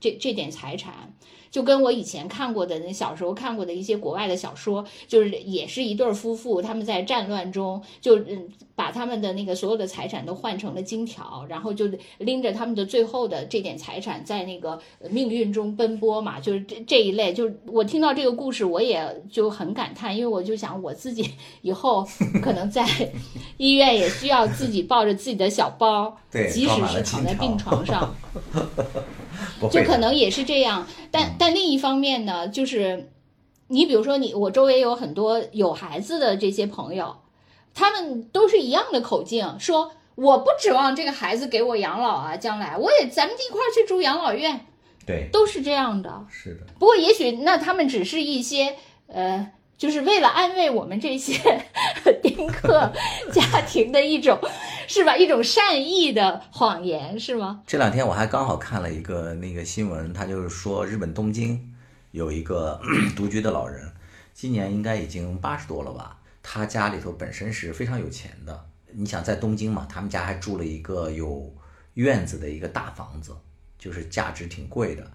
[0.00, 1.14] 这这点财产。
[1.50, 14.76] 就跟我以前看过的那小时候看过的一些国外的小说，就是也是一对夫妇，他们在战乱中就嗯把他们的那个所有的财产都换成了金条，然后就拎着他们的最后的这点财产在那个
[15.10, 17.32] 命运中奔波嘛，就是这这一类。
[17.32, 21.30] 就我听到这个故事，我也就很感叹，因为我就想我自己
[21.62, 22.04] 以后
[22.42, 22.84] 可能在
[23.58, 28.12] 医院也需要自己抱着自己的小包，即使是躺在病床上。
[29.70, 33.10] 就可能也是这样，但但另一方面呢，就是
[33.68, 37.16] 你比如说你我周围有很多有孩子的这些朋友，
[37.74, 44.66] 他们都是一样的口径，说我不指望这个孩子给我养老啊，将来我也咱们一块儿去住养老院，
[45.06, 46.26] 对，都是这样的。
[46.30, 46.60] 是的。
[46.78, 48.76] 不过也许那他们只是一些
[49.08, 49.50] 呃。
[49.76, 51.34] 就是为了安慰我们这些
[52.22, 52.92] 丁克
[53.32, 54.38] 家庭的一种，
[54.86, 55.16] 是吧？
[55.16, 57.62] 一种善意的谎言，是吗？
[57.66, 61.74] 这两天我还刚好看了一个那个新闻，他就是说日本东京
[62.12, 62.80] 有一个
[63.16, 63.92] 独居的老人，
[64.32, 66.18] 今年应该已经八十多了吧。
[66.42, 71.52] 他家里头本身是非常有钱的，你想在东京嘛，他们家还住了一个有
[71.94, 73.34] 院子的一个大房子，
[73.78, 75.10] 就是价值挺贵的。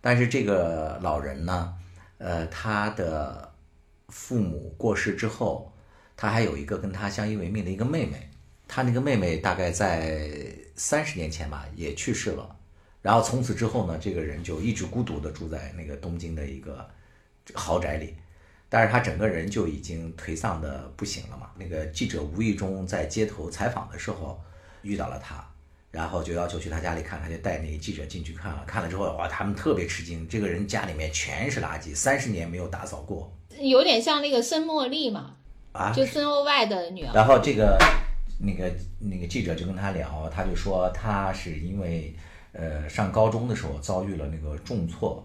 [0.00, 1.74] 但是这个老人呢，
[2.16, 3.47] 呃，他的。
[4.08, 5.72] 父母过世之后，
[6.16, 8.30] 他还有一个跟他相依为命的一个妹妹。
[8.66, 10.30] 他那个妹妹大概在
[10.76, 12.56] 三十年前吧也去世了。
[13.00, 16.86] 然后从此之后呢，这个人就一直孤独的住在那个东京的一个
[17.54, 18.14] 豪宅里。
[18.68, 21.50] 但是他整个人就已经颓丧的不行了嘛。
[21.56, 24.38] 那个记者无意中在街头采访的时候
[24.82, 25.42] 遇到了他，
[25.90, 28.62] 然后就要求去他家里看，他就带那个记者进去看了。
[28.66, 33.34] 看了之后，哇，他们特别吃惊，这个人家里面全是垃圾，三十年没有打扫过。
[33.60, 35.34] 有点像那个森茉莉嘛，
[35.72, 37.12] 啊，就孙欧外的女儿。
[37.14, 37.78] 然后这个
[38.40, 42.14] 那个那个记者就跟他聊，他就说他是因为
[42.52, 45.24] 呃上高中的时候遭遇了那个重挫，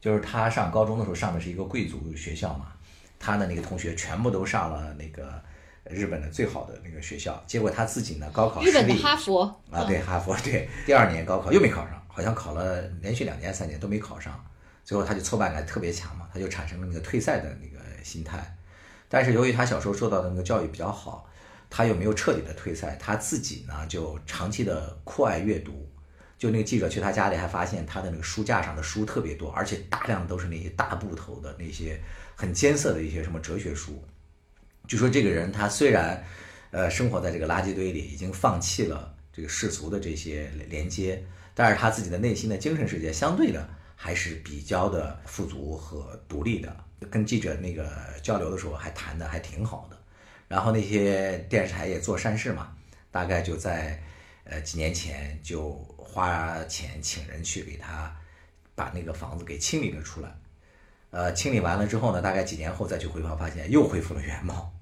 [0.00, 2.72] 就是他上高中的时候上的是一个贵族学校嘛，
[3.18, 5.40] 他的那个同学全部都上了那个
[5.84, 9.42] 日本的最好的那个学校，结果他自己呢高考失日本的利哈佛。
[9.70, 14.32] 啊，对哈佛对，第二年高考又没考上，好像考了连续两年三年都没考上，
[14.88, 18.56] 最后他就挫败感特别强嘛，他就产生了那个退赛的那个心态。
[19.06, 21.28] 但是由于他小时候受到的那个教育比较好，
[21.68, 25.86] 他又没有彻底的退赛，他自己呢就长期的酷爱阅读。
[26.38, 32.00] 就那个记者去他家里，还发现他的那个书架上的书特别多，而且大量都是那些大部头的那些
[32.34, 34.02] 很艰涩的一些什么哲学书。
[34.86, 36.24] 就说这个人他虽然，
[36.70, 41.22] 呃，生活在这个垃圾堆里，已经放弃了这个世俗的这些连接，
[41.52, 43.68] 但是他自己的内心的精神世界相对的
[44.00, 46.84] 还是比较的富足和独立的。
[47.10, 47.90] 跟记者那个
[48.22, 49.98] 交流的时候，还谈的还挺好的。
[50.46, 52.72] 然后那些电视台也做善事嘛，
[53.10, 54.00] 大概就在
[54.44, 58.16] 呃几年前就花钱请人去给他
[58.76, 60.32] 把那个房子给清理了出来。
[61.10, 64.72] 呃，清理完了之后呢，大概几年后再去回访，发现又恢复了原貌。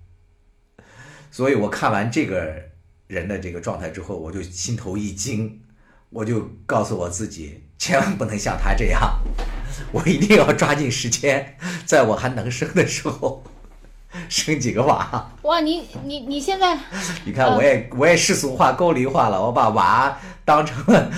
[1.31, 2.63] 所以我看完这个
[3.07, 5.63] 人的这个状态之后，我就心头一惊，
[6.11, 9.19] 我就告诉我自己，千万不能像他这样，
[9.93, 13.43] 我一定要抓紧时间，在我还能生的时候
[14.29, 15.31] 生几个娃。
[15.43, 16.79] 哇，你你你现在
[17.25, 21.11] 你看，我也我也世俗化、高龄化了，我把娃当成了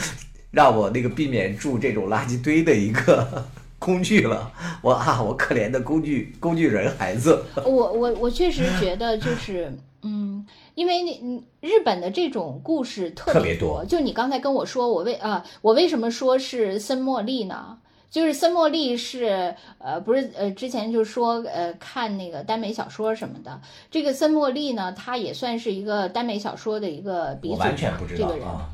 [0.51, 3.47] 让我那个避免住这种垃圾堆的一个
[3.79, 4.51] 工具了。
[4.83, 7.45] 我啊，我可怜的工具工具人孩子。
[7.57, 10.45] 我我我确实觉得就是，嗯，
[10.79, 13.85] 因为那嗯日本的这种故事特特别多。
[13.85, 17.79] 就你刚才跟我说，我为啊、我为什么说是森茉莉呢？
[18.09, 23.61] 就是森茉莉是呃不是呃之前就说呃看那个耽美小说什么的，
[23.91, 28.41] 这个森茉莉呢，她也算是一个耽美小说的一个鼻祖我完全不知这个人。
[28.41, 28.71] 道啊。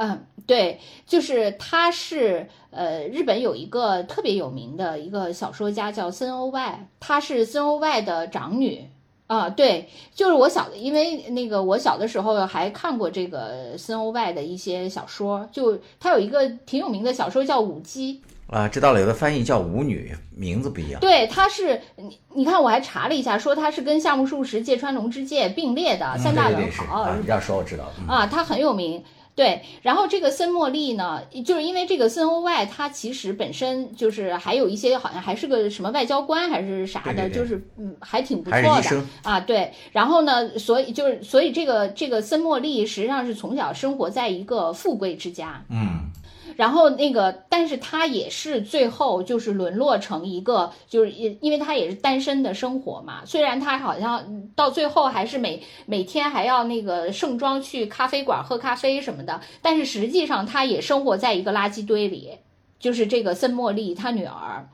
[0.00, 8.90] 嗯，对，就是他是呃，日本有一个特别有名的一个小说家叫森欧外，她是森欧外的长女
[9.28, 9.48] 啊。
[9.48, 18.20] 对，就是我小的，因为那个我小的时候还看过这个森欧外的一些小说，就他有一个挺有名的小说叫《舞姬》，
[18.54, 21.00] 啊，知道了，有的翻译叫舞女，名字不一样。
[21.00, 27.84] 对，他是你你看我还查了一下，说他是跟夏目漱石、芥川龙之介并列的嗯三大文豪，你这样说我知道。
[28.00, 29.02] 嗯啊，他很有名。
[29.38, 39.38] 对，然后这个森茉莉呢，就是因为这个森欧外，他其实本身就是还有一些好像还是个什么外交官还是啥的，对对对就是嗯还挺不错的啊。
[39.38, 46.10] 对，然后呢，所以就是所以这个这个森茉莉实际上是从小生活在一个富贵之家，嗯，
[46.58, 53.20] 然后那个，但是他也是最后就是沦落成一个，就是因因为他也是单身的生活嘛。
[53.24, 62.38] 虽然他好像到最后还是每每天还要那个盛装去咖啡馆喝咖啡什么的，但是实际上他也生活在一个垃圾堆里，
[62.80, 64.68] 就是这个森茉莉她女儿。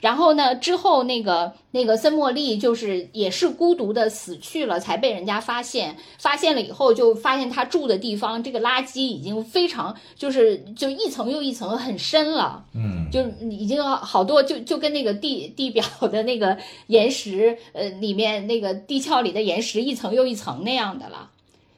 [0.00, 5.96] 然后呢，之后那个那个森茉莉就是也是孤独的死去了，才被人家发现。
[6.18, 16.56] 发现了以后，就发现她住的地方这个垃圾已经非常就是就一层又一层很深了，嗯，就已经好多就就跟那个地地表的那个
[16.88, 21.30] 岩石呃里面那个地壳里的岩石一层又一层那样的了。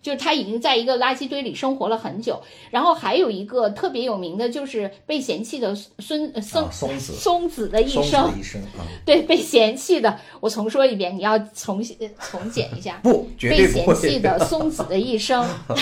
[0.03, 12.98] 就是他已经在一个垃圾堆里生活了很久，然后还有一个特别有名的，就是被嫌弃的孙呃松啊松子松子的一生，一生啊， 对，被嫌弃的，我重说一遍，你要重新重剪一下。
[13.05, 13.94] 不，绝被对不会。
[13.94, 15.46] 嫌弃的松子的一生，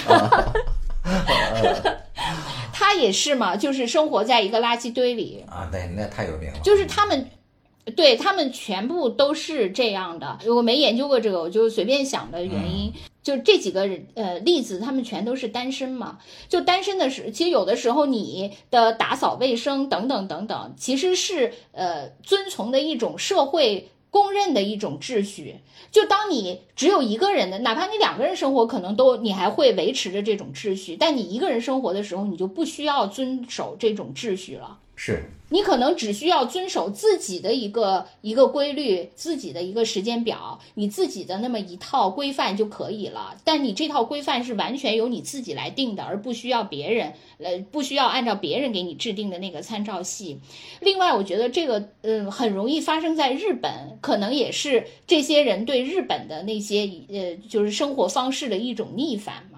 [2.72, 6.58] 他也是嘛，就是生活在一个垃圾堆里，啊，那那太有名了。
[6.62, 7.30] 就是他们。
[7.96, 12.92] 对他们全部都是这样的，我没研究过这个，我就随便想的原因，
[13.28, 16.18] 就这几个呃例子，他们全都是单身嘛。
[16.48, 25.56] 就单身的时，其实有的时候你的打扫卫生等等等等，其实是呃遵从的一种社会公认的一种秩序。
[25.92, 34.78] 就当你只有一个人的，哪怕你两个人生活，可能都你还会维持着这种秩序，但你一个人生活的时候，你就不需要遵守这种秩序了。
[35.00, 43.36] 是，你可能只需要遵守自己的一个一个规律，自己的一个时间表，你自己的那么一套规范就可以了。
[43.44, 50.40] 但你这套规范是完全由你自己来定的，而不需要别人，呃，不需要按照别人给你制定的那个参照系。
[50.80, 59.57] 另外，我觉得这个，嗯，很容易发生在日本，可能也是这些人对日本的那些，呃，就是生活方式的一种逆反嘛。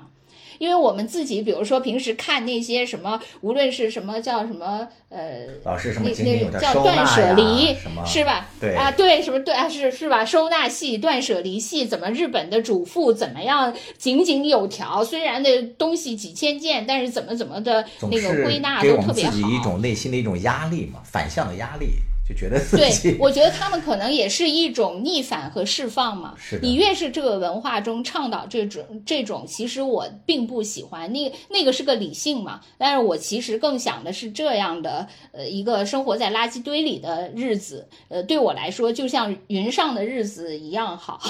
[0.60, 8.46] 因为我们自己，比如说平时看那些什么，无论是什么叫什么，呃，老师什么那那叫断舍离，是吧？
[8.60, 10.22] 对啊，对，什么对啊，是是吧？
[10.22, 15.02] 收纳系、断舍离系，怎么日本的主妇怎么样井井有条？
[15.02, 19.30] 虽然那东西几千件，但是怎么怎么的那个归纳给我们都特别好。
[19.30, 21.86] 自己一种内心的一种压力嘛，反向的压力，
[22.30, 26.34] 就觉得自对，我觉得他们可能也是一种逆反和释放嘛。
[26.38, 31.12] 是的你越是这个文化中倡导这种这种，其实我并不喜欢。
[31.12, 41.20] 那那个是个理性嘛，但是我其实更想的是这样的，呃，一个生活在垃圾堆里的日子，呃，对我来说就像云上的日子一样好，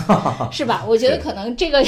[0.50, 0.86] 是吧？
[0.88, 1.84] 我觉得可能这个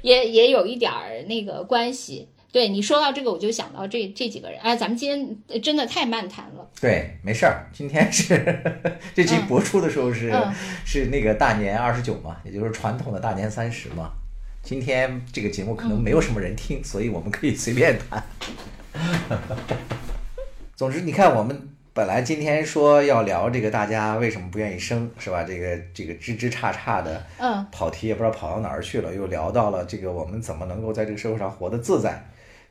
[0.00, 2.28] 也也有一点儿那个关系。
[2.56, 4.58] 对你说到这个，我就想到这这几个人。
[4.62, 6.66] 哎，咱们今天呃真的太漫谈了。
[6.80, 7.68] 对，没事儿。
[7.70, 8.58] 今天是
[9.14, 10.50] 这期播出的时候是、嗯
[10.82, 14.10] 是那个大年二十九嘛，也就是传统的大年三十嘛。
[14.62, 18.24] 今天这个节目可能没有什么人听，所以我们可以随便谈。
[20.74, 25.44] 总之，你看我们本来今天说要聊这个大家为什么不愿意生，是吧？
[25.44, 32.24] 这个这个枝枝杈杈的，嗯，跑题也不知道跑到哪儿去了，又聊到了这个我们怎么能够在这个社会上活得自在，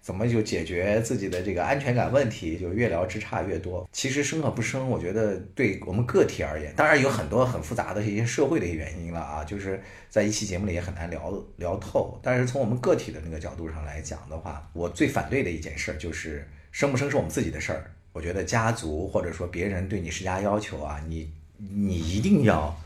[0.06, 3.90] 怎么就解决自己的这个安全感问题，就越聊枝杈越多。
[3.92, 12.20] 其实生和不生，我觉得对我们个体而言，当然有很多很复杂的一些社会的一些原因了啊，就是在一期节目里也很难聊聊透。
[12.22, 17.90] 但是从我们个体的那个角度上来讲的话，我最反对的一件事就是生不生是我们自己的事儿。
[18.14, 22.80] 我觉得家族或者说别人对你施加要求啊，你你一定要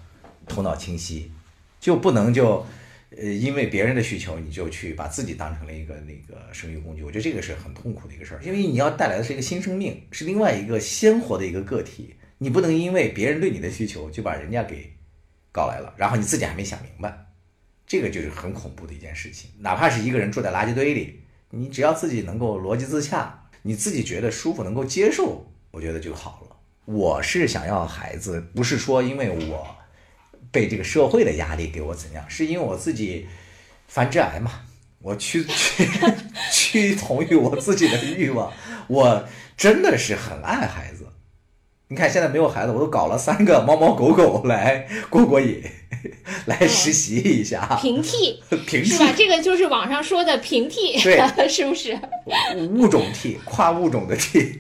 [0.48, 1.30] 头脑清晰，
[1.82, 2.66] 就不能就
[3.12, 7.04] 呃因为别人的需求你就去把自己当成了一个那个生育工具。
[7.04, 14.94] 我觉得这个是很痛苦的一个事儿，因为你要带来的是一个新生命，是另外一个鲜活的一个个体，你不能因为别人对你的需求就把人家给
[15.52, 17.26] 搞来了，然后你自己还没想明白，
[17.88, 19.50] 这个就是很恐怖的一件事情。
[19.60, 23.46] 哪怕是一个人住在垃圾堆里，你只要自己能够逻辑自洽。
[23.62, 26.56] 你自己觉得舒服，能够接受，我觉得就好了。
[26.86, 29.68] 我是想要孩子，不是说因为我
[30.52, 33.28] 被这个社会的压力给我怎样，是因为我自己
[33.88, 34.62] 繁殖癌嘛，
[35.00, 35.88] 我屈屈
[36.52, 38.52] 屈从于我自己的欲望，
[38.88, 41.06] 我真的是很爱孩子。
[41.92, 45.60] 你看现在没有孩子，我都搞了三个猫猫狗狗来过过瘾，
[46.46, 49.12] 来实习一下，平替平替是吧？
[49.18, 51.20] 这个就是网上说的平替，对
[51.50, 52.00] 是不是？
[52.78, 54.60] 物种替，跨物种的替，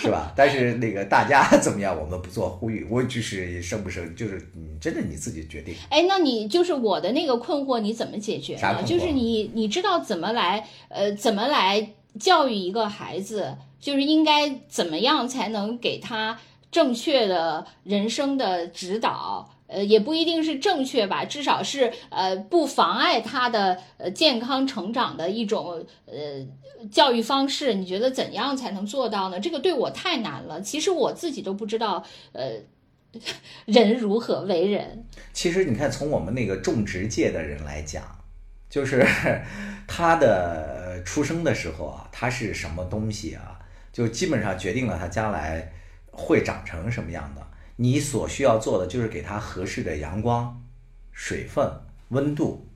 [0.00, 0.32] 是吧？
[0.36, 2.86] 但是那个大家怎么样，我们不做呼吁。
[2.88, 5.74] 我就是生不生，就是你真的你自己决定。
[5.88, 16.38] 哎，那你就是我的那个困惑，你怎么解决就是你你知道怎么来呃怎么来教育一个孩子，就是应该怎么样才能给他
[16.70, 19.50] 正确的人生的指导。
[19.72, 27.74] 呃，也不一定是正确吧，至少是呃不妨碍他的呃健康成长的一种呃教育方式。
[27.74, 29.38] 你觉得怎样才能做到呢？
[29.38, 32.54] 这个对我太难了，其实我自己都不知道呃
[33.66, 35.04] 人如何为人。
[35.32, 38.02] 其实你看，从我们那个种植界的人来讲，
[38.68, 39.06] 就是
[39.86, 43.59] 他的出生的时候啊，他是什么东西啊，
[43.92, 45.72] 就基本上决定了他将来
[46.10, 47.46] 会长成什么样的。
[47.76, 50.62] 你所需要做的就是给它合适的阳光、
[51.12, 51.66] 水分、
[52.08, 52.68] 温度，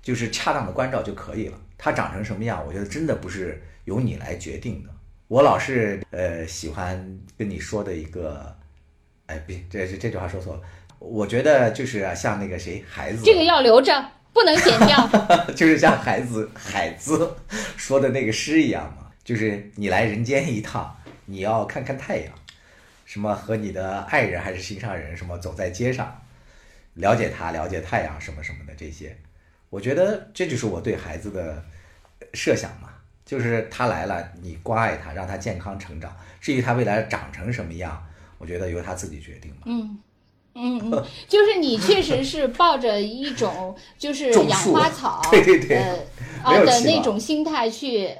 [0.00, 1.58] 就是恰当的关照就可以了。
[1.76, 4.88] 它长成什么样，我觉得真的不是由你来决定的。
[5.28, 8.56] 我老是呃喜欢跟你说的一个，
[9.26, 10.62] 哎，别这这这句话说错了。
[10.98, 14.02] 我觉得就是啊，像那个谁孩子，这个要留着，
[14.32, 15.06] 不能剪掉。
[15.54, 17.36] 就是像孩子海子
[17.76, 22.32] 说的那个诗一样嘛，就是你来人间一趟，你要看看太阳，
[23.04, 26.18] 什么和你的爱人还是心上人，什么走在街上，
[26.94, 29.14] 了解他，了解太阳，什么什么的这些，
[29.68, 31.62] 我觉得这就是我对孩子的
[32.32, 32.88] 设想嘛，
[33.26, 36.10] 就是他来了，你关爱他，让他健康成长，
[36.40, 38.02] 至于他未来长成什么样，
[38.38, 39.58] 我觉得由他自己决定嘛。
[39.66, 39.98] 嗯。
[40.54, 45.98] 嗯嗯， 就是你确实是抱着一种就是养花草， 对对对呃
[46.42, 48.10] 啊的那种心态去，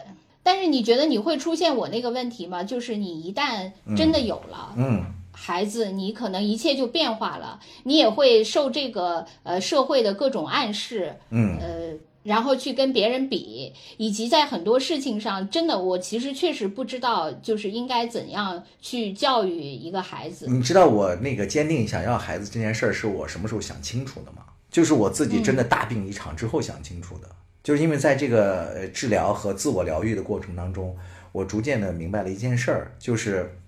[0.48, 2.64] 但是你觉得你会出现我那个问题吗？
[2.64, 4.72] 就是你一旦真的有了。
[4.78, 11.92] 嗯，孩子，你可能一切就变化了，你也会受这个呃社会的各种暗示，嗯呃，
[12.22, 20.46] 然后去跟别人比，以及在很多事情上，真的我其实确实不知道，就是应该怎样去教育一个孩子。
[20.48, 24.38] 你知道我那个坚定想要孩子这件事儿是我什么时候想清楚的吗？
[24.70, 27.28] 就是我自己真的大病一场之后想清楚的，
[27.68, 30.96] 就是因为在这个呃治疗和自我疗愈的过程当中，
[31.32, 33.60] 我逐渐的明白了一件事儿，就是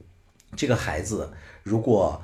[0.57, 1.31] 这个孩子
[1.63, 2.19] 如果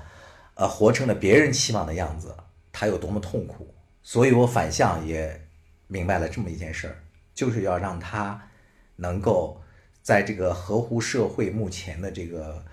[0.54, 2.34] 呃活成了别人期望的样子，
[2.72, 3.74] 他有多么痛苦。
[4.02, 5.46] 所以我反向也
[5.86, 6.96] 明白了这么一件事儿，
[7.34, 8.48] 就是要让他
[8.96, 9.60] 能够
[10.00, 12.64] 在这个合乎社会目前的这个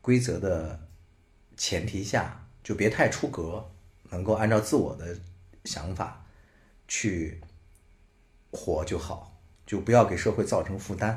[0.00, 0.80] 规则的
[1.58, 3.68] 前提下，就别太出格，
[4.08, 5.14] 能够按照自我的
[5.66, 6.24] 想法
[6.86, 7.42] 去
[8.50, 11.16] 活就好，就不要给社会造成负担，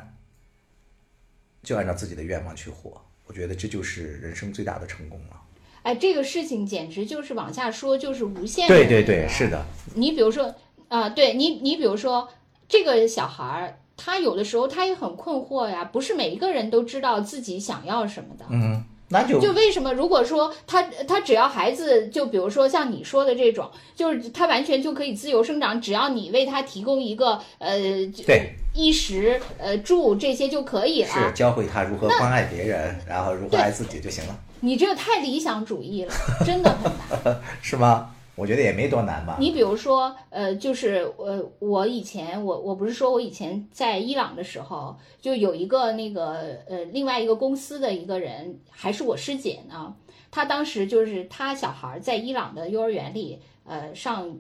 [1.64, 3.02] 就按照自己的愿望去活。
[3.26, 5.42] 我觉得这就是人生最大的成功了。
[5.84, 8.68] 哎，这个事情简直就是往下说就是无限。
[8.68, 9.66] 对对对，是的。
[9.96, 10.54] 你比如说
[10.90, 12.30] 啊，对你，你比如说
[12.68, 18.46] 这个小孩儿，他有的时候他也很困惑呀，不是每一个人都知道自己想要什么的。
[18.50, 18.84] 嗯。
[19.12, 19.94] 那就就为什么？
[19.94, 27.78] 如果说他他只要孩子，就比如说像你说的这种，就是他完全就可以自由生长，只要你为他提供一个呃
[28.26, 31.10] 对衣食呃住这些就可以了。
[31.10, 34.40] 是教会他如何关爱别人，然后如何爱自己就行了。
[34.62, 36.14] 你这个太理想主义了，
[36.46, 36.92] 真的很
[37.24, 37.42] 难。
[37.62, 38.12] 是吗？
[38.36, 39.38] 我觉得也没多难吧。
[39.40, 49.94] 你比如说，呃，就是呃，我以前我我不是说我以前在伊朗的时候，就有一个那个呃，另外一个公司的一个人，还是我师姐呢。
[50.32, 54.38] 她当时就是她小孩在伊朗的幼儿园里，呃，上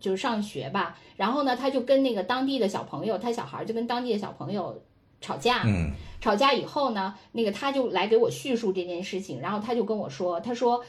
[0.00, 0.98] 就是上学吧。
[1.16, 4.82] 然后呢，她就跟那个当地的小朋友，她小孩就跟当地的小朋友
[5.20, 5.62] 吵架。
[5.64, 5.92] 嗯。
[6.20, 10.84] 吵架以后呢，那个她就来给我叙述这件事情，然后她就跟我说，她说。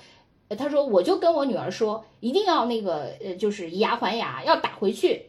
[0.55, 5.27] 他说：“我就跟我女儿说，一定要那个，呃，就是以牙还牙，要打回去。”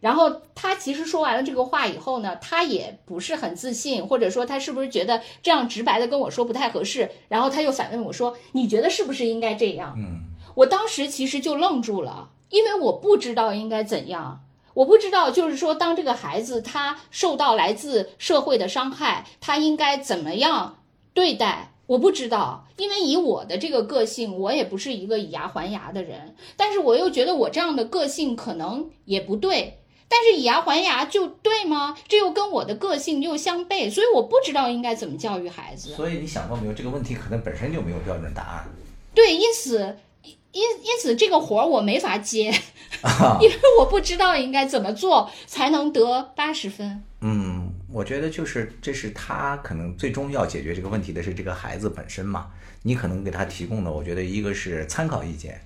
[0.00, 7.10] 然后他其实说完了这个话以后呢，他也不是很自信，或者说他是不是觉得这样直白的跟我说不太合适？
[7.28, 10.20] 然后他又反问我说：“你觉得是不是应该这样？”嗯，
[10.56, 14.40] 我当时其实就愣住了，因为我不知道应该怎样，
[14.74, 20.78] 我不知道就是说，当这个孩子他受到来自社会的伤害，他应该怎么样
[21.12, 21.73] 对待？
[21.86, 26.34] 我不知道，因为以我的这个个性，我也不是一个以牙还牙的人。
[26.56, 29.80] 但是我又觉得我这样的个性可能也不对。
[30.06, 31.96] 但是以牙还牙就对吗？
[32.06, 35.90] 这又跟我的个性又相悖，所以我不知道应该怎么教育孩子。
[35.90, 36.72] 所以你想过没有？
[36.72, 38.64] 这个问题可能本身就没有标准答案。
[39.14, 39.96] 对，因此，
[40.52, 42.44] 因因此这个活儿我没法接，
[43.40, 47.02] 因为我不知道应该怎么做才能得八十分。
[47.20, 47.63] 嗯。
[47.94, 52.50] 我觉得就是这是他可能最终要解决这个问题的是这个孩子本身嘛。
[52.82, 55.60] 你可能给他提供的，我觉得一个是参考意见，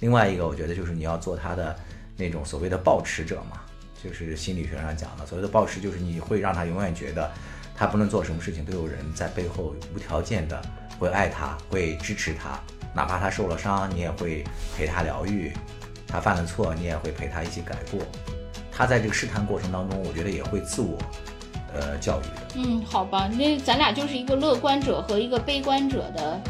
[0.00, 1.78] 另外一个我觉得就是你要做他的
[2.16, 3.60] 那种所谓的抱持者嘛，
[4.02, 7.30] 就是心理学上讲的所谓的抱持，就是你会让他永远觉得
[7.76, 10.60] 他不论做什么事情都有人在背后无条件的
[10.98, 12.60] 会爱他，会支持他，
[12.92, 14.42] 哪怕他受了伤，你也会
[14.76, 15.52] 陪他疗愈；
[16.08, 18.00] 他犯了错，你也会陪他一起改过。
[18.72, 20.98] 他在这个试探过程当中，我觉得也会自我。
[21.74, 26.40] 呃，教育的，嗯，好吧，那咱俩就是一个乐观者和一个悲观者的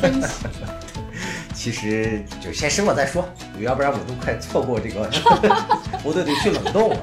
[0.00, 0.46] 分析。
[1.54, 3.24] 其实就先生了再说，
[3.60, 5.08] 要不然我都快错过这个，
[6.04, 6.96] 我都得去冷冻了。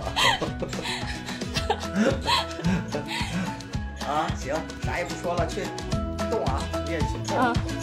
[4.08, 4.54] 啊，行，
[4.86, 5.62] 啥也不说了，去
[6.30, 7.81] 冻啊，你也去冻。